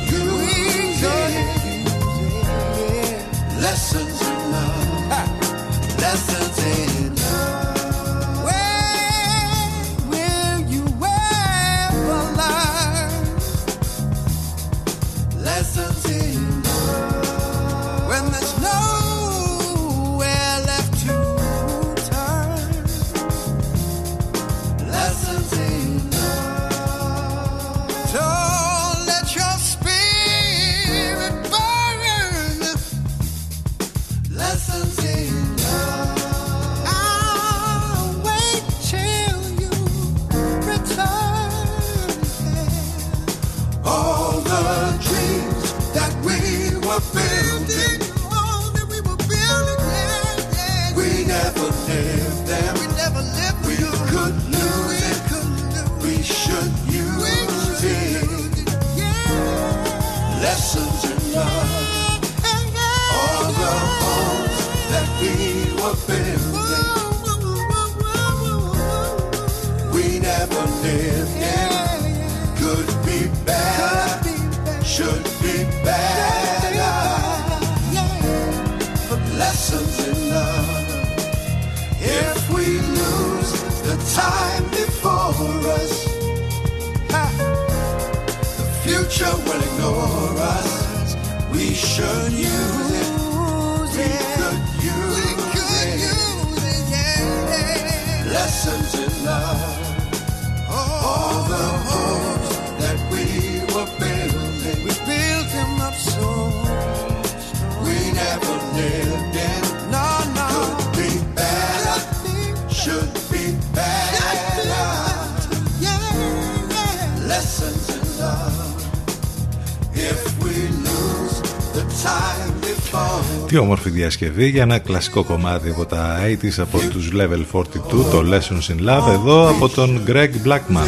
[123.49, 127.63] Τι όμορφη διασκευή για ένα κλασικό κομμάτι από τα 80s από τους Level 42,
[128.11, 130.87] το Lessons in Love, εδώ από τον Greg Blackman.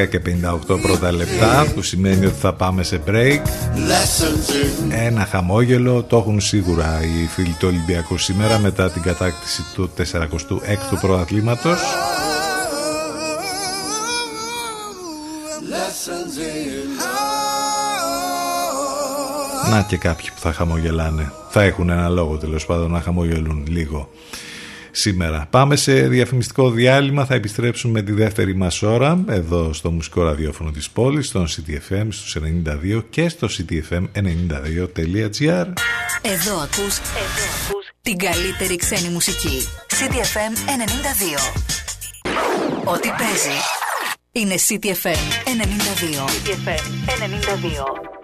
[0.00, 0.20] 10 και
[0.68, 3.38] 58 πρώτα λεπτά, που σημαίνει ότι θα πάμε σε break.
[3.74, 9.62] Lessons in Ένα χαμόγελο το έχουν σίγουρα οι φίλοι του Ολυμπιακού σήμερα μετά την κατάκτηση
[9.74, 11.78] του 46ου πρωταθλήματος.
[19.74, 21.32] Lessons in Να και κάποιοι που θα χαμογελάνε.
[21.48, 24.10] Θα έχουν ένα λόγο τέλος πάντων να χαμογελούν λίγο
[24.90, 25.46] σήμερα.
[25.50, 27.24] Πάμε σε διαφημιστικό διάλειμμα.
[27.24, 32.06] Θα επιστρέψουμε με τη δεύτερη μας ώρα εδώ στο μουσικό ραδιόφωνο της πόλης, στον CTFM
[32.08, 35.66] στους 92 και στο ctfm92.gr.
[36.22, 39.66] Εδώ ακούς, εδώ ακούς την καλύτερη ξένη μουσική.
[39.88, 40.52] CDFM
[42.84, 42.84] 92.
[42.84, 43.58] Ό,τι παίζει
[44.32, 45.48] είναι CTFM 92.
[46.28, 46.82] CTFM
[48.16, 48.23] 92.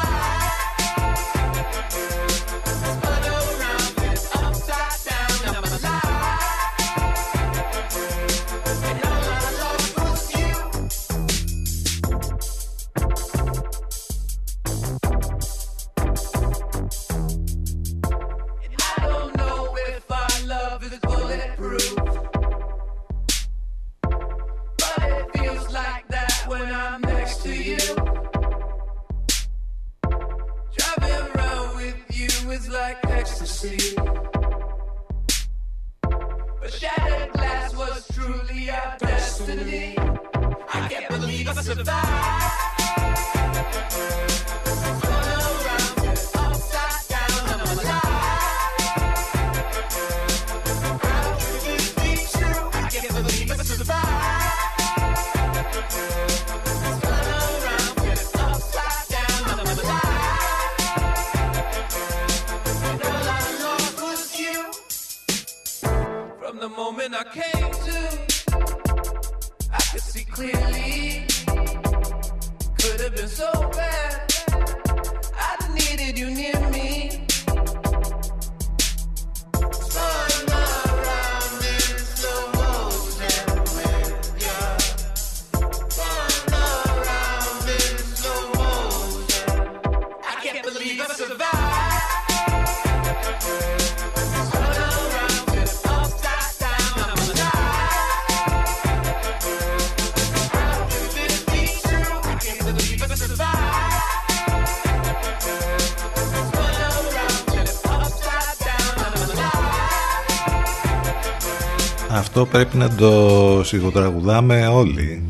[112.33, 115.23] Αυτό πρέπει να το σιγοτραγουδάμε όλοι.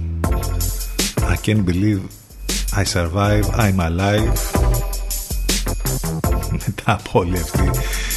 [1.18, 2.00] I can't believe
[2.76, 4.34] I survive, I'm alive.
[6.52, 7.70] Μετά από όλη αυτή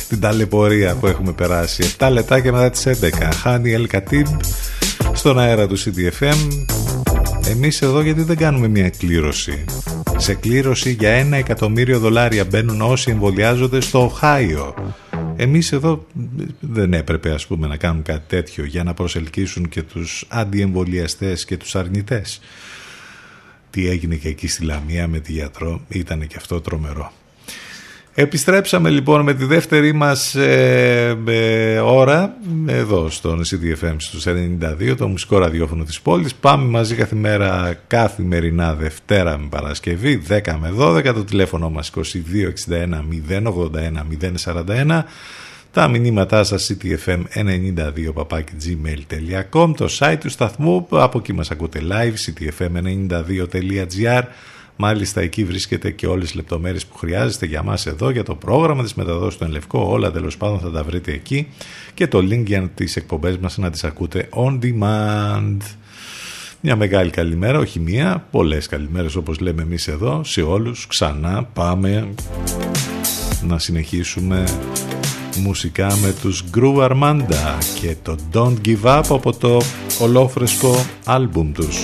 [0.09, 1.95] την ταλαιπωρία που έχουμε περάσει.
[1.99, 3.29] 7 λεπτά και μετά τις 11.
[3.43, 4.27] Χάνει El Khatib
[5.13, 6.67] στον αέρα του CDFM.
[7.49, 9.65] Εμείς εδώ γιατί δεν κάνουμε μια κλήρωση.
[10.17, 14.75] Σε κλήρωση για ένα εκατομμύριο δολάρια μπαίνουν όσοι εμβολιάζονται στο Οχάιο.
[15.37, 16.07] Εμείς εδώ
[16.75, 21.57] δεν έπρεπε ας πούμε να κάνουν κάτι τέτοιο για να προσελκύσουν και τους αντιεμβολιαστές και
[21.57, 22.41] τους αρνητές.
[23.71, 27.13] Τι έγινε και εκεί στη Λαμία με τη γιατρό ήταν και αυτό τρομερό.
[28.17, 35.09] Επιστρέψαμε λοιπόν με τη δεύτερη μας ε, ε, ώρα εδώ στον CDFM στους 92, το
[35.09, 36.35] μουσικό ραδιόφωνο της πόλης.
[36.35, 42.01] Πάμε μαζί κάθε μέρα, καθημερινά Δευτέρα με Παρασκευή, 10 με 12, το τηλέφωνο μας 2261
[43.29, 43.43] 081
[44.45, 45.03] 041.
[45.75, 47.77] Τα μηνύματά σας ctfm92
[48.65, 54.23] gmail.com το site του σταθμού, από εκεί μας ακούτε live ctfm92.gr
[54.77, 58.83] Μάλιστα εκεί βρίσκεται και όλες τις λεπτομέρειες που χρειάζεστε για μας εδώ, για το πρόγραμμα
[58.83, 61.49] της μεταδόσης του Ενλευκό, όλα τέλος πάντων θα τα βρείτε εκεί.
[61.95, 65.57] Και το link για τις εκπομπές μας να τις ακούτε on demand.
[66.61, 72.09] Μια μεγάλη καλημέρα, όχι μία, πολλές καλημέρες όπως λέμε εμείς εδώ, σε όλους, ξανά πάμε
[73.47, 74.45] να συνεχίσουμε
[75.37, 79.61] μουσικά με τους Groove Armanda και το Don't Give Up από το
[80.01, 81.79] ολόφρεσκο άλμπουμ τους.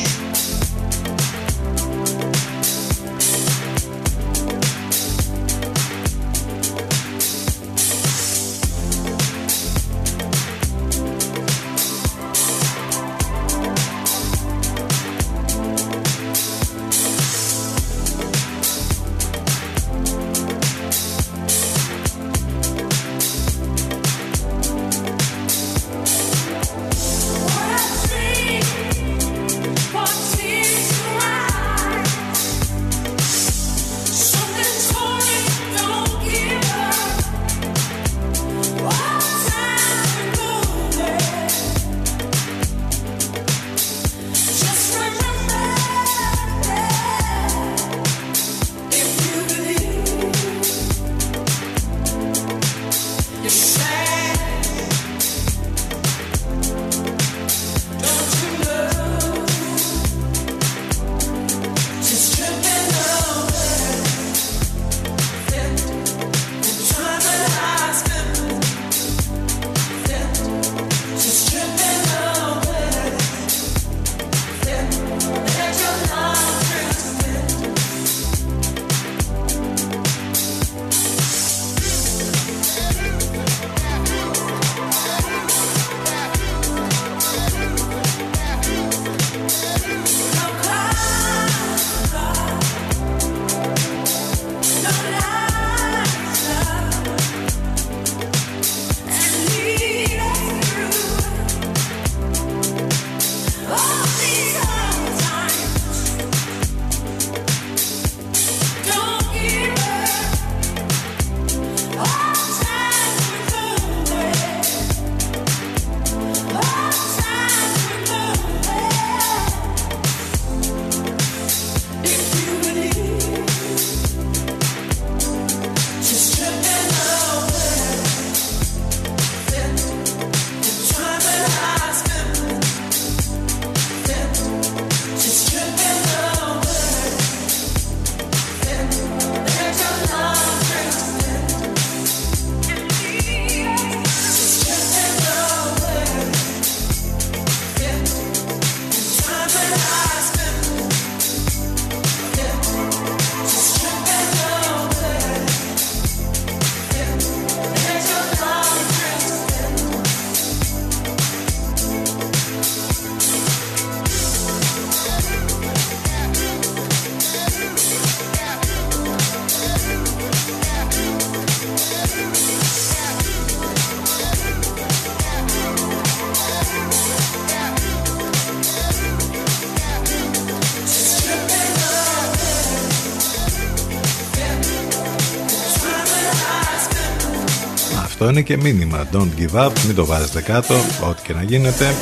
[188.21, 189.09] Αυτό είναι και μήνυμα.
[189.13, 190.75] Don't give up, μην το βάζετε κάτω,
[191.09, 191.95] ό,τι και να γίνεται.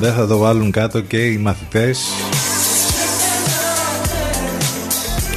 [0.00, 2.00] Δεν θα το βάλουν κάτω και οι μαθητές.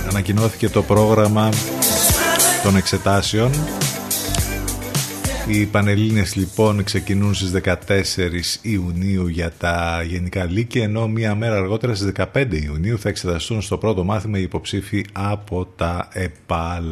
[0.10, 1.50] Ανακοινώθηκε το πρόγραμμα
[2.64, 3.52] των εξετάσεων
[5.48, 11.96] οι Πανελλήνες λοιπόν ξεκινούν στις 14 Ιουνίου για τα Γενικά Λύκεια ενώ μία μέρα αργότερα
[11.96, 16.86] στις 15 Ιουνίου θα εξεταστούν στο πρώτο μάθημα οι υποψήφοι από τα ΕΠΑΛ.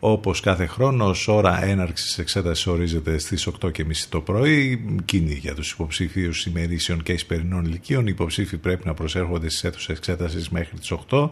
[0.00, 3.70] Όπως κάθε χρόνος, ως ώρα έναρξης εξέτασης ορίζεται στις 8.30
[4.08, 8.06] το πρωί, κοινή για τους υποψήφιους ημερήσεων και εισπερινών λυκείων.
[8.06, 11.28] Οι υποψήφοι πρέπει να προσέρχονται στις αίθουσες εξέτασης μέχρι τις 8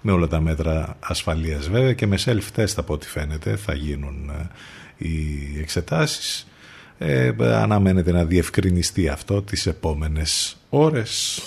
[0.00, 4.50] με όλα τα μέτρα ασφαλείας βέβαια και με self-test από ό,τι φαίνεται θα γίνουν ε,
[5.02, 6.46] οι εξετάσεις.
[6.98, 11.42] Ε, αναμένεται να διευκρινιστεί αυτό τις επόμενες ώρες.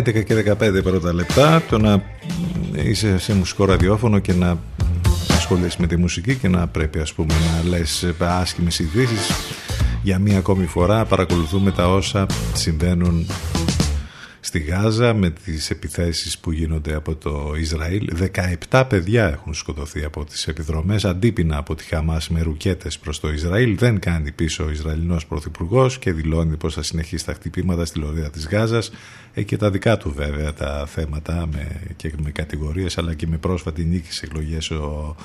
[0.00, 2.02] 11 και 15 πρώτα λεπτά το να
[2.72, 4.58] είσαι σε μουσικό ραδιόφωνο και να
[5.28, 9.30] ασχολείσαι με τη μουσική και να πρέπει ας πούμε να λες άσχημες ειδήσεις.
[10.02, 13.26] Για μία ακόμη φορά παρακολουθούμε τα όσα συμβαίνουν
[14.50, 18.10] στη Γάζα με τις επιθέσεις που γίνονται από το Ισραήλ.
[18.70, 23.32] 17 παιδιά έχουν σκοτωθεί από τις επιδρομές αντίπεινα από τη Χαμάς με ρουκέτες προς το
[23.32, 23.76] Ισραήλ.
[23.78, 28.30] Δεν κάνει πίσω ο Ισραηλινός Πρωθυπουργός και δηλώνει πως θα συνεχίσει τα χτυπήματα στη λωρίδα
[28.30, 28.90] της Γάζας.
[29.34, 33.36] Ε, και τα δικά του βέβαια τα θέματα με, και με κατηγορίες αλλά και με
[33.36, 35.16] πρόσφατη νίκη σε εκλογές ο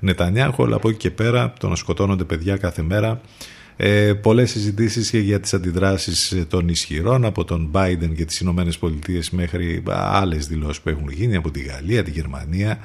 [0.00, 0.64] Νετανιάχου.
[0.64, 3.20] Αλλά από εκεί και πέρα το να σκοτώνονται παιδιά κάθε μέρα
[3.76, 8.78] ε, πολλές συζητήσεις και για τις αντιδράσεις των ισχυρών από τον Biden και τις Ηνωμένες
[8.78, 12.78] Πολιτείες μέχρι άλλες δηλώσεις που έχουν γίνει από τη Γαλλία, τη Γερμανία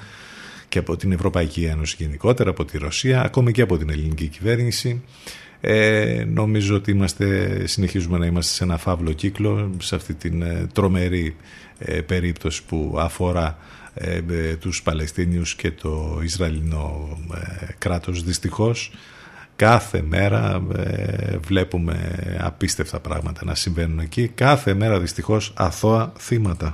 [0.70, 5.02] και από την Ευρωπαϊκή Ένωση γενικότερα, από τη Ρωσία, ακόμη και από την ελληνική κυβέρνηση.
[5.62, 10.68] Ε, νομίζω ότι είμαστε, συνεχίζουμε να είμαστε σε ένα φαύλο κύκλο σε αυτή την ε,
[10.74, 11.36] τρομερή
[11.80, 13.58] ε, περίπτωση που αφορά
[13.94, 14.22] ε,
[14.56, 17.18] τους Παλαιστίνιους και το Ισραηλινό
[17.78, 18.92] κράτος δυστυχώς
[19.60, 21.96] Κάθε μέρα ε, βλέπουμε
[22.40, 24.28] απίστευτα πράγματα να συμβαίνουν εκεί.
[24.28, 26.74] Κάθε μέρα δυστυχώς αθώα θύματα.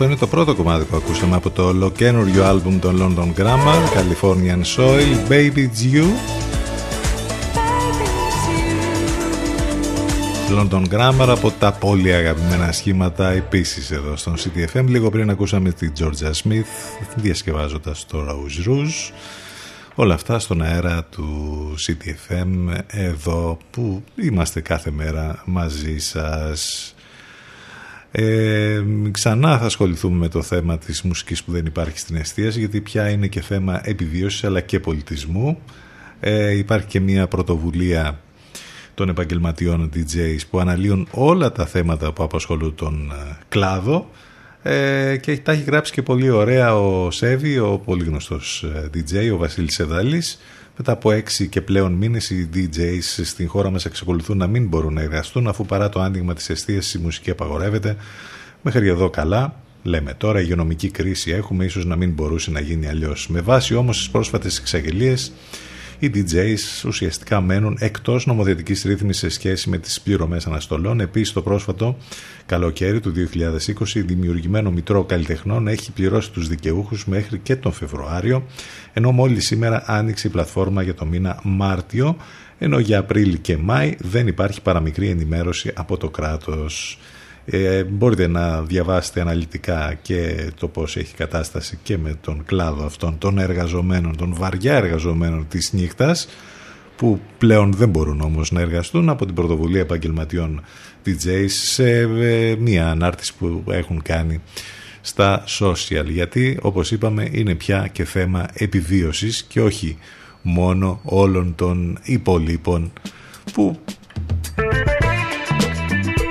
[0.00, 4.62] Αυτό είναι το πρώτο κομμάτι που ακούσαμε από το ολοκένουργιο άλμπουμ των London Grammar, Californian
[4.76, 6.04] Soil, Baby It's You.
[10.50, 14.84] London Grammar από τα πολύ αγαπημένα σχήματα επίσης εδώ στον CTFM.
[14.86, 19.12] Λίγο πριν ακούσαμε τη Georgia Smith διασκευάζοντας το Rose Rouge.
[19.94, 26.94] Όλα αυτά στον αέρα του CTFM εδώ που είμαστε κάθε μέρα μαζί σας.
[28.12, 32.80] Ε, ξανά θα ασχοληθούμε με το θέμα της μουσικής που δεν υπάρχει στην εστίαση γιατί
[32.80, 35.58] πια είναι και θέμα επιβίωσης αλλά και πολιτισμού.
[36.20, 38.20] Ε, υπάρχει και μια πρωτοβουλία
[38.94, 44.10] των επαγγελματιών DJs που αναλύουν όλα τα θέματα που απασχολούν τον ε, κλάδο
[44.62, 49.32] ε, και τα έχει γράψει και πολύ ωραία ο Σέβη, ο πολύ γνωστός ε, DJ,
[49.32, 50.40] ο Βασίλης Ευδαλής.
[50.76, 54.94] Μετά από έξι και πλέον μήνες οι DJs στην χώρα μας εξακολουθούν να μην μπορούν
[54.94, 57.96] να εργαστούν αφού παρά το άνοιγμα της εστίασης η μουσική απαγορεύεται.
[58.62, 63.28] Μέχρι εδώ καλά, λέμε τώρα, υγειονομική κρίση έχουμε, ίσως να μην μπορούσε να γίνει αλλιώς.
[63.28, 65.32] Με βάση όμως τις πρόσφατες εξαγγελίες
[66.00, 71.00] οι DJs ουσιαστικά μένουν εκτός νομοθετικής ρύθμισης σε σχέση με τις πληρωμές αναστολών.
[71.00, 71.96] Επίσης το πρόσφατο
[72.46, 78.46] καλοκαίρι του 2020 δημιουργημένο Μητρό Καλλιτεχνών έχει πληρώσει τους δικαιούχους μέχρι και τον Φεβρουάριο
[78.92, 82.16] ενώ μόλις σήμερα άνοιξε η πλατφόρμα για το μήνα Μάρτιο
[82.58, 86.98] ενώ για Απρίλη και Μάη δεν υπάρχει παραμικρή ενημέρωση από το κράτος.
[87.52, 93.18] Ε, μπορείτε να διαβάσετε αναλυτικά και το πώς έχει κατάσταση και με τον κλάδο αυτών
[93.18, 96.28] των εργαζομένων, των βαριά εργαζομένων της νύχτας
[96.96, 100.62] που πλέον δεν μπορούν όμως να εργαστούν από την πρωτοβουλία επαγγελματιών
[101.06, 104.40] DJs σε ε, μία ανάρτηση που έχουν κάνει
[105.00, 106.04] στα social.
[106.06, 109.98] Γιατί όπως είπαμε είναι πια και θέμα επιβίωσης και όχι
[110.42, 112.92] μόνο όλων των υπολείπων
[113.52, 113.78] που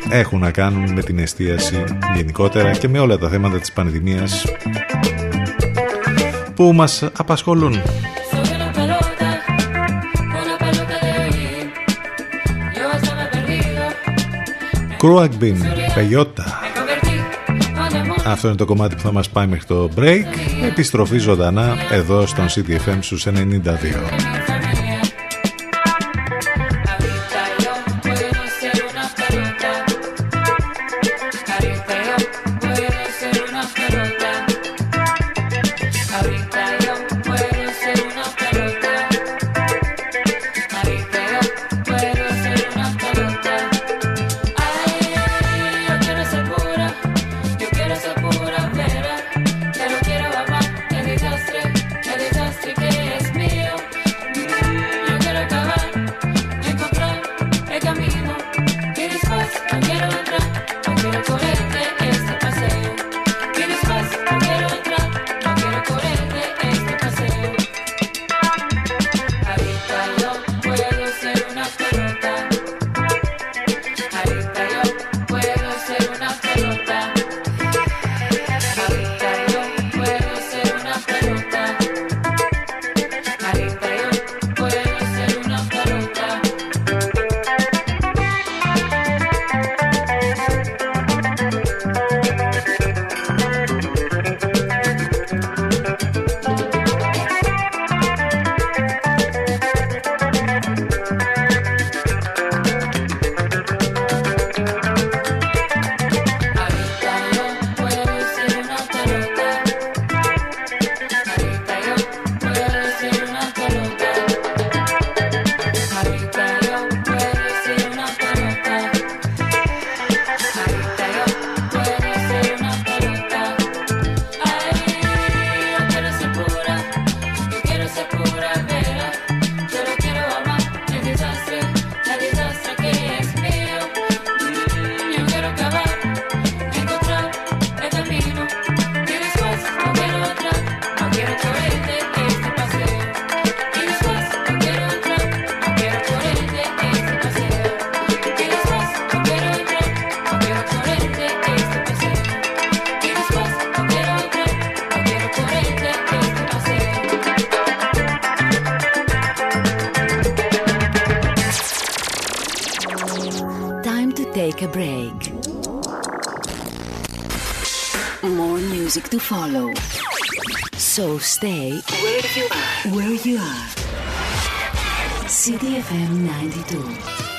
[0.09, 1.83] έχουν να κάνουν με την εστίαση
[2.15, 4.45] γενικότερα και με όλα τα θέματα της πανδημίας
[6.55, 7.73] που μας απασχολούν.
[8.31, 9.29] Soy una pelota,
[10.43, 11.47] una pelota de ahí.
[12.77, 13.83] Yo estaba perdido,
[14.97, 15.57] Κρούαγμπιν,
[15.95, 16.43] Πεγιώτα.
[16.43, 17.15] me convertí
[17.75, 20.25] cuando Αυτό είναι το κομμάτι που θα μας πάει μέχρι το break.
[20.67, 24.38] Επιστροφή ζωντανά εδώ στον CTFM στους 92.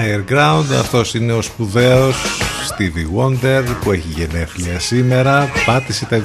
[0.00, 0.64] Higher Ground.
[0.80, 2.16] Αυτός είναι ο σπουδαίος
[2.68, 5.50] Stevie Wonder που έχει γενέθλια σήμερα.
[5.66, 6.22] Πάτησε τα 71,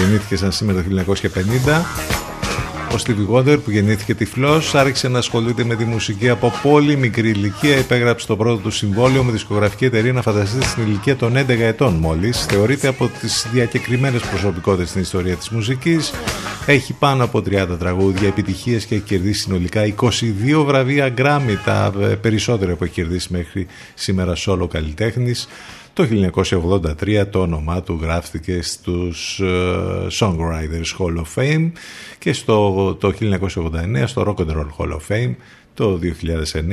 [0.00, 1.84] γεννήθηκε σαν σήμερα το 1950.
[2.92, 7.28] Ο Stevie Wonder που γεννήθηκε τυφλός άρχισε να ασχολείται με τη μουσική από πολύ μικρή
[7.28, 7.76] ηλικία.
[7.76, 11.94] Υπέγραψε το πρώτο του συμβόλαιο με δισκογραφική εταιρεία να φανταστείτε στην ηλικία των 11 ετών
[11.94, 12.44] μόλις.
[12.44, 16.12] Θεωρείται από τις διακεκριμένες προσωπικότητες στην ιστορία της μουσικής.
[16.70, 22.06] Έχει πάνω από 30 τραγούδια επιτυχίες και έχει κερδίσει συνολικά 22 βραβεία Grammy, τα ε,
[22.06, 25.48] περισσότερα που έχει κερδίσει μέχρι σήμερα solo καλλιτέχνης.
[25.92, 26.06] Το
[27.02, 31.70] 1983 το όνομά του γράφτηκε στους ε, Songwriters Hall of Fame
[32.18, 35.34] και στο, το 1989 στο Rock and Roll Hall of Fame.
[35.74, 35.98] Το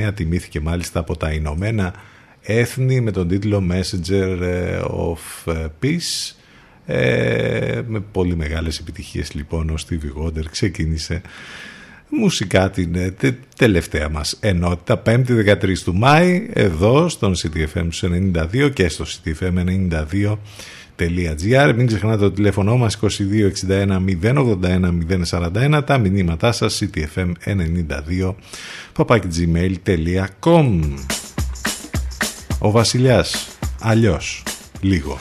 [0.08, 1.94] 2009 τιμήθηκε μάλιστα από τα Ηνωμένα
[2.42, 5.52] Έθνη με τον τίτλο Messenger ε, of
[5.82, 6.37] Peace.
[6.90, 11.20] Ε, με πολύ μεγάλες επιτυχίες λοιπόν ο Stevie Wonder ξεκίνησε
[12.08, 17.88] μουσικά την ε, τε, τελευταία μας ενότητα 5η 13 του Μάη εδώ στον CTFM
[18.54, 22.98] 92 και στο CTFM92.gr Μην ξεχνάτε το τηλέφωνο μας
[23.68, 24.98] 2261 081
[25.30, 28.34] 041 τα μηνύματά σας ctfm92
[28.96, 30.80] papakigmail.com
[32.58, 33.48] Ο Βασιλιάς
[33.80, 34.42] αλλιώς
[34.80, 35.18] λίγο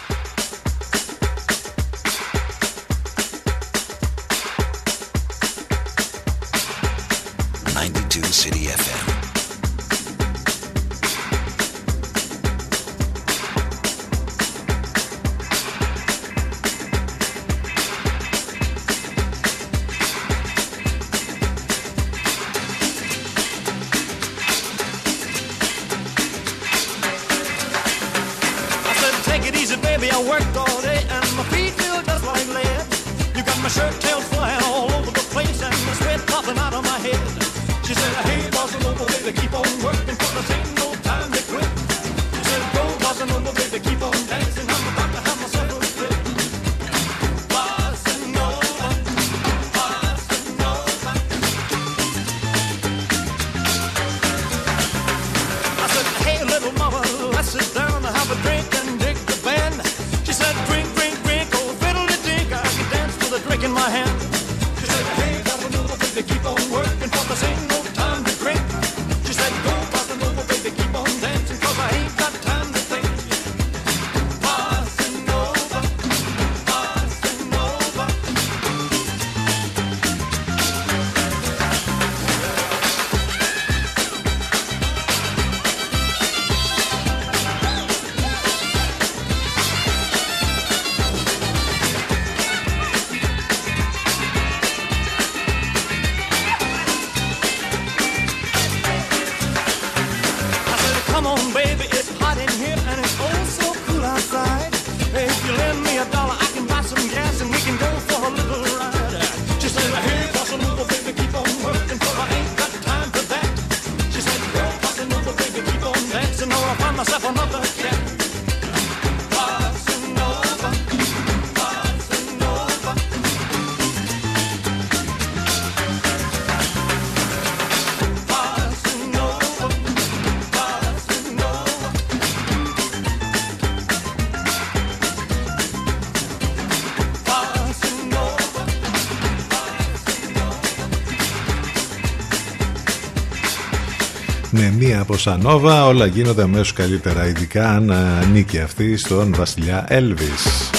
[145.18, 150.72] Με μία από Σανόβα όλα γίνονται αμέσως καλύτερα ειδικά αν ανήκει αυτή στον βασιλιά Elvis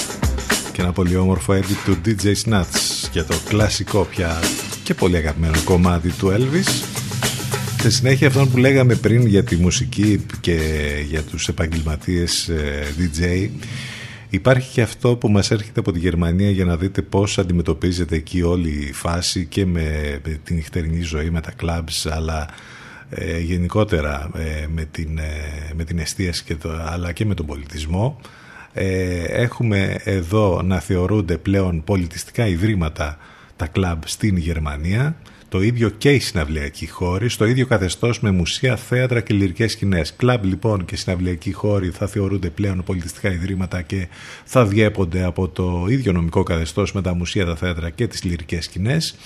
[0.73, 4.40] και ένα πολύ όμορφο edit του DJ Snatch για το κλασικό πια
[4.82, 6.85] και πολύ αγαπημένο κομμάτι του Elvis
[7.78, 10.59] Στη συνέχεια αυτό που λέγαμε πριν για τη μουσική και
[11.09, 13.48] για τους επαγγελματίες ε, DJ
[14.31, 18.43] Υπάρχει και αυτό που μας έρχεται από τη Γερμανία για να δείτε πώς αντιμετωπίζεται εκεί
[18.43, 22.48] όλη η φάση και με, με την νυχτερινή ζωή, με τα clubs αλλά
[23.10, 27.47] ε, γενικότερα ε, με, την, ε, με την εστίαση και το, αλλά και με τον
[27.47, 28.20] πολιτισμό.
[28.72, 33.18] Ε, έχουμε εδώ να θεωρούνται πλέον πολιτιστικά ιδρύματα
[33.56, 35.16] τα κλαμπ στην Γερμανία
[35.49, 40.15] το ίδιο και οι συναυλιακοί χώροι, στο ίδιο καθεστώς με μουσεία, θέατρα και λυρικές σκηνές.
[40.16, 44.09] Κλαμπ λοιπόν και συναυλιακοί χώροι θα θεωρούνται πλέον πολιτιστικά ιδρύματα και
[44.45, 48.65] θα διέπονται από το ίδιο νομικό καθεστώς με τα μουσεία, τα θέατρα και τις λυρικές
[48.65, 49.16] σκηνές.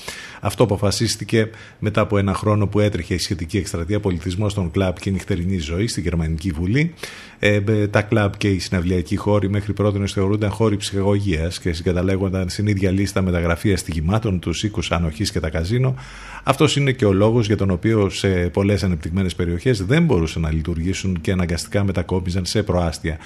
[0.40, 5.10] Αυτό αποφασίστηκε μετά από ένα χρόνο που έτρεχε η σχετική εκστρατεία πολιτισμός των κλαμπ και
[5.10, 6.94] νυχτερινή ζωή στη Γερμανική Βουλή.
[7.38, 12.66] Ε, τα κλαμπ και οι συναυλιακοί χώροι μέχρι πρώτη θεωρούνταν χώροι ψυχαγωγίας και συγκαταλέγονταν στην
[12.66, 15.94] ίδια λίστα με τα γραφεία στοιχημάτων, τους οίκους ανοχής και τα καζίνο,
[16.44, 20.52] Αυτός είναι και ο λόγος για τον οποίο σε πολλές ανεπτυγμένες περιοχές δεν μπορούσαν να
[20.52, 23.18] λειτουργήσουν και αναγκαστικά μετακόμιζαν σε προάστια.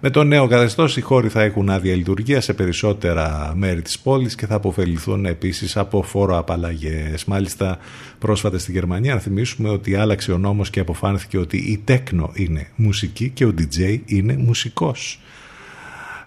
[0.00, 4.34] Με το νέο καθεστώς, οι χώροι θα έχουν άδεια λειτουργία σε περισσότερα μέρη της πόλης
[4.34, 7.14] και θα αποφεληθούν επίσης από φόρο απαλλαγέ.
[7.26, 7.78] Μάλιστα,
[8.18, 12.66] πρόσφατα στη Γερμανία, να θυμίσουμε ότι άλλαξε ο νόμος και αποφάνθηκε ότι η τέκνο είναι
[12.76, 15.20] μουσική και ο DJ είναι μουσικός.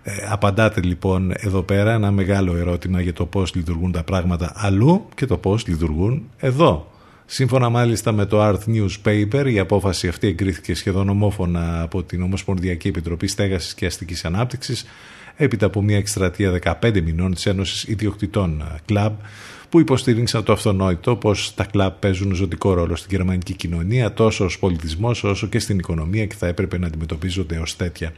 [0.04, 5.06] Ε, απαντάτε λοιπόν εδώ πέρα ένα μεγάλο ερώτημα για το πώς λειτουργούν τα πράγματα αλλού
[5.16, 6.92] και το πώς λειτουργούν εδώ.
[7.26, 12.88] Σύμφωνα μάλιστα με το Art Newspaper, η απόφαση αυτή εγκρίθηκε σχεδόν ομόφωνα από την Ομοσπονδιακή
[12.88, 14.86] Επιτροπή Στέγασης και Αστικής Ανάπτυξης
[15.36, 19.14] έπειτα από μια εκστρατεία 15 μηνών της Ένωσης Ιδιοκτητών Κλαμπ
[19.72, 24.60] που υποστήριξαν το αυτονόητο πως τα κλαμπ παίζουν ζωτικό ρόλο στην γερμανική κοινωνία τόσο ως
[24.60, 28.14] πολιτισμός όσο και στην οικονομία και θα έπρεπε να αντιμετωπίζονται ως τέτοια.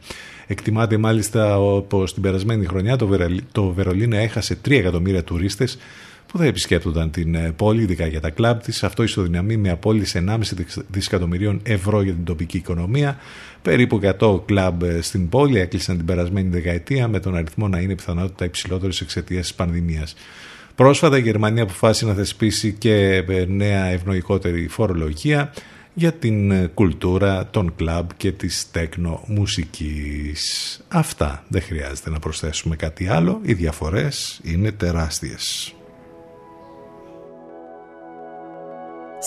[0.46, 1.58] Εκτιμάται μάλιστα
[1.88, 3.08] πως την περασμένη χρονιά το,
[3.52, 5.78] το Βερολίνο έχασε 3 εκατομμύρια τουρίστες
[6.26, 8.84] που θα επισκέπτονταν την ε, πόλη, ειδικά για τα κλαμπ της.
[8.84, 10.38] Αυτό ισοδυναμεί με απόλυση 1,5
[10.88, 13.16] δισεκατομμυρίων ευρώ για την τοπική οικονομία.
[13.62, 17.94] Περίπου 100 κλαμπ ε, στην πόλη έκλεισαν την περασμένη δεκαετία, με τον αριθμό να είναι
[17.94, 20.14] πιθανότητα υψηλότερης εξαιτίας της πανδημίας.
[20.74, 25.52] Πρόσφατα η Γερμανία αποφάσισε να θεσπίσει και ε, νέα ευνοϊκότερη φορολογία
[25.94, 30.80] για την κουλτούρα των κλαμπ και της τέκνο μουσικής.
[30.88, 35.74] Αυτά δεν χρειάζεται να προσθέσουμε κάτι άλλο, οι διαφορές είναι τεράστιες.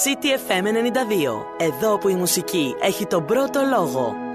[0.04, 1.66] CTFM 92.
[1.68, 4.27] Εδώ που η μουσική έχει τον πρώτο λόγο.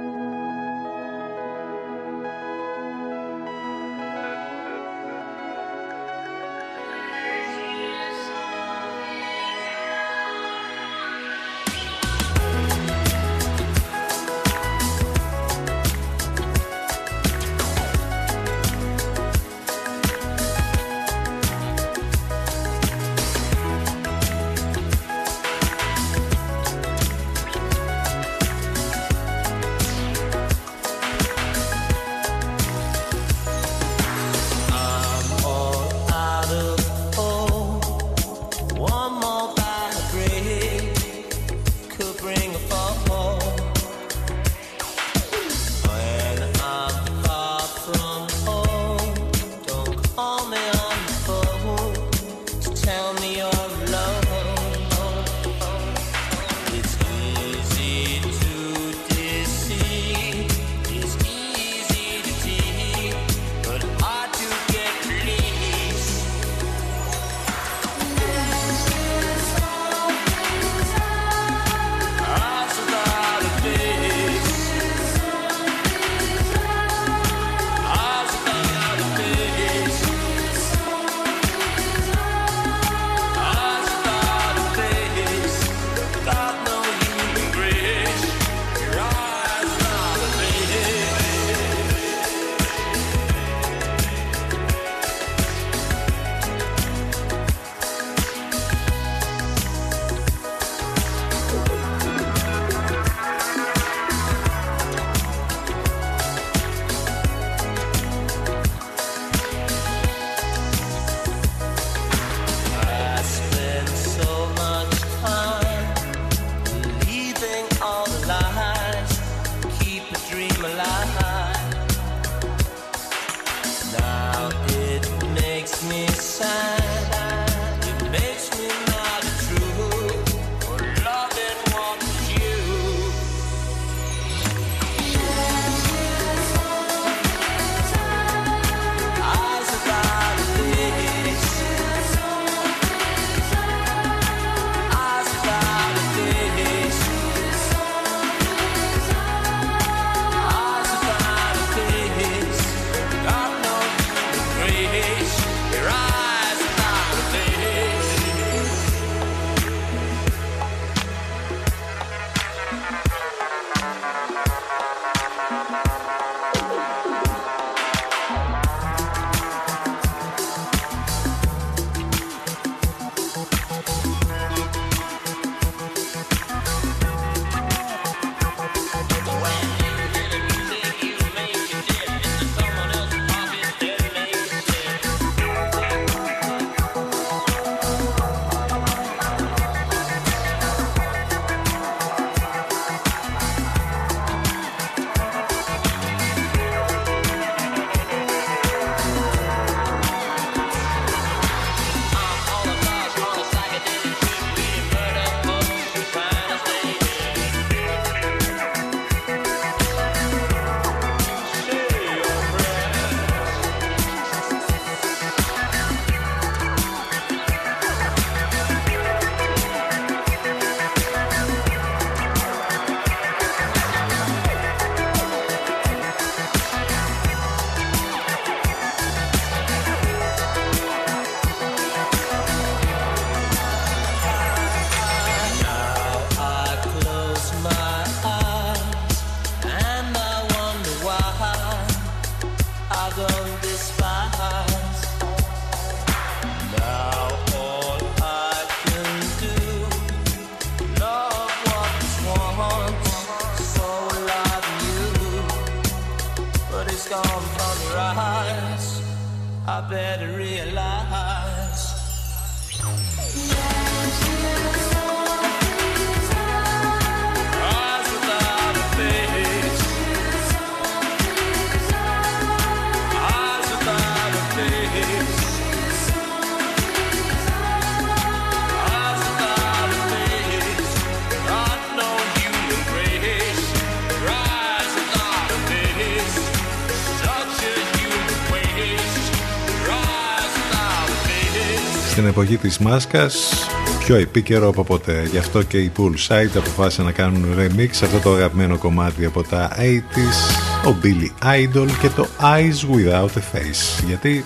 [292.42, 293.52] απαγωγή της μάσκας
[293.98, 295.28] πιο επίκαιρο από ποτέ.
[295.30, 299.70] Γι' αυτό και οι Poolside αποφάσισαν να κάνουν remix αυτό το αγαπημένο κομμάτι από τα
[299.76, 304.04] 80s, ο Billy Idol και το Eyes Without a Face.
[304.06, 304.44] Γιατί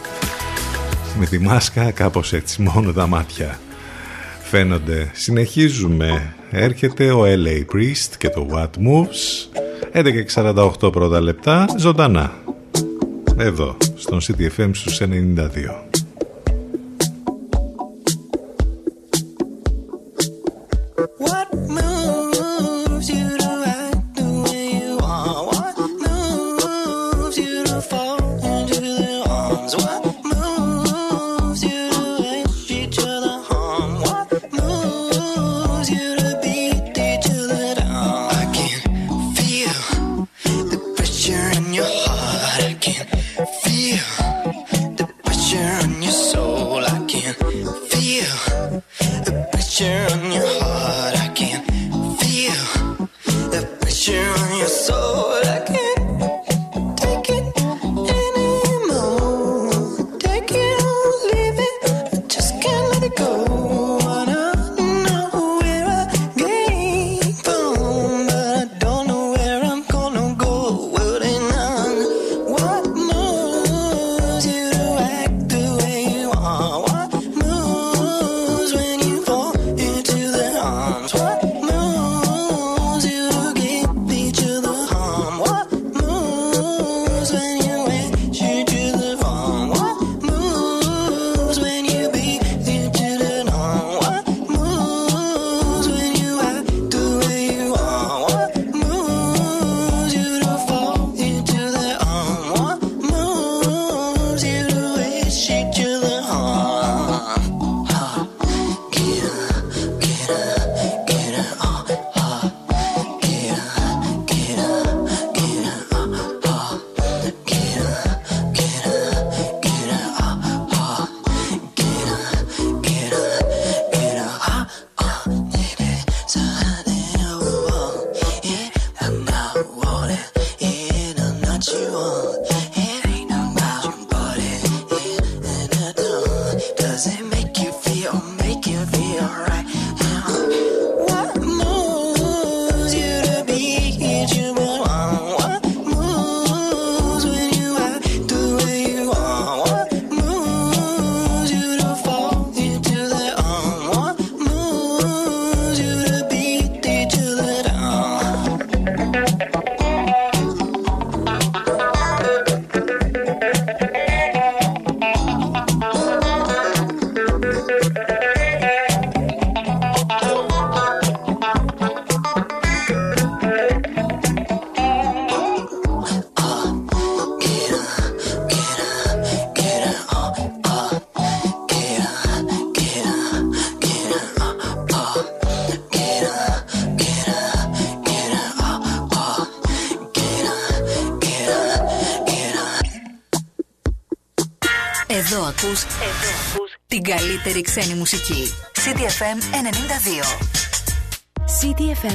[1.18, 3.58] με τη μάσκα κάπως έτσι μόνο τα μάτια
[4.42, 5.10] φαίνονται.
[5.12, 6.34] Συνεχίζουμε.
[6.50, 10.02] Έρχεται ο LA Priest και το What Moves.
[10.82, 12.32] 11.48 πρώτα λεπτά, ζωντανά.
[13.36, 15.85] Εδώ, στον CTFM στους 92.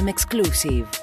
[0.08, 1.01] exclusive.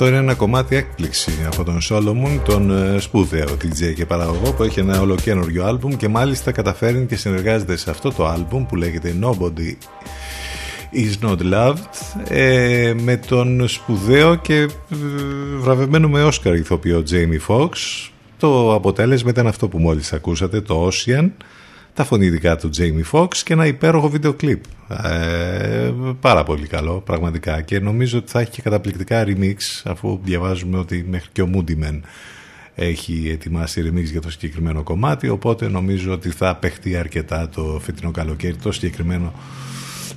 [0.00, 4.62] Αυτό είναι ένα κομμάτι έκπληξη από τον Solomon, τον ε, σπουδαίο DJ και παραγωγό που
[4.62, 9.14] έχει ένα ολοκένουργιο άλμπουμ και μάλιστα καταφέρνει και συνεργάζεται σε αυτό το άλμπουμ που λέγεται
[9.20, 9.74] Nobody
[10.92, 11.76] is not loved
[12.28, 14.68] ε, με τον σπουδαίο και ε,
[15.58, 17.70] βραβευμένο με Όσκαρ ηθοποιό Jamie Foxx
[18.38, 21.30] το αποτέλεσμα ήταν αυτό που μόλις ακούσατε το Ocean
[21.94, 24.62] τα φωνητικά του Jamie Foxx και ένα υπέροχο βίντεο κλιπ.
[24.88, 25.77] Ε,
[26.20, 27.60] πάρα πολύ καλό πραγματικά.
[27.60, 31.84] Και νομίζω ότι θα έχει και καταπληκτικά remix αφού διαβάζουμε ότι μέχρι και ο Moody
[31.84, 32.00] Man
[32.74, 35.28] έχει ετοιμάσει remix για το συγκεκριμένο κομμάτι.
[35.28, 39.32] Οπότε νομίζω ότι θα παιχτεί αρκετά το φετινό καλοκαίρι το συγκεκριμένο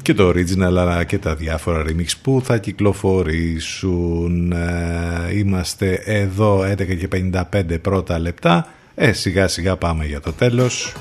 [0.02, 4.52] και το original αλλά και τα διάφορα remix που θα κυκλοφορήσουν.
[4.52, 7.07] Ε, είμαστε εδώ 11 και
[7.52, 8.68] 55 πρώτα λεπτά.
[8.95, 10.93] Ε, σιγά σιγά πάμε για το τέλος.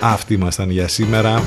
[0.00, 1.42] Αυτοί ήμασταν για σήμερα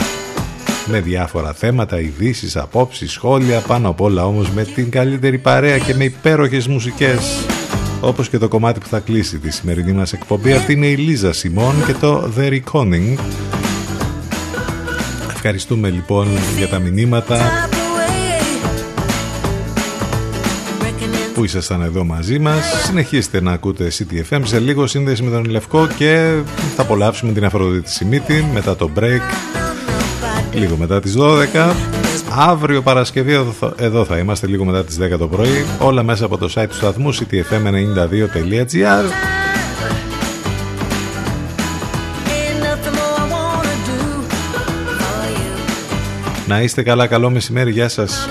[0.86, 5.96] με διάφορα θέματα, ειδήσεις, απόψεις, σχόλια, πάνω απ' όλα όμως με την καλύτερη παρέα και
[5.96, 7.46] με υπέροχες μουσικές.
[8.02, 11.34] Όπως και το κομμάτι που θα κλείσει τη σημερινή μας εκπομπή αυτή είναι η Λίζα
[11.34, 13.16] Σιμών και το The Reconing
[15.48, 17.38] Ευχαριστούμε λοιπόν για τα μηνύματα
[21.34, 22.84] που ήσασταν εδώ μαζί μας.
[22.84, 26.40] Συνεχίστε να ακούτε CTFM σε λίγο σύνδεση με τον Λευκό και
[26.76, 29.65] θα απολαύσουμε την Αφροδίτη Σιμίτη μετά το break
[30.56, 31.74] λίγο μετά τις 12.
[32.38, 35.66] Αύριο Παρασκευή εδώ θα- εδώ θα είμαστε λίγο μετά τις 10 το πρωί.
[35.80, 39.04] Όλα μέσα από το site του σταθμού ctfm92.gr
[46.48, 48.28] Να είστε καλά, καλό μεσημέρι, γεια σας.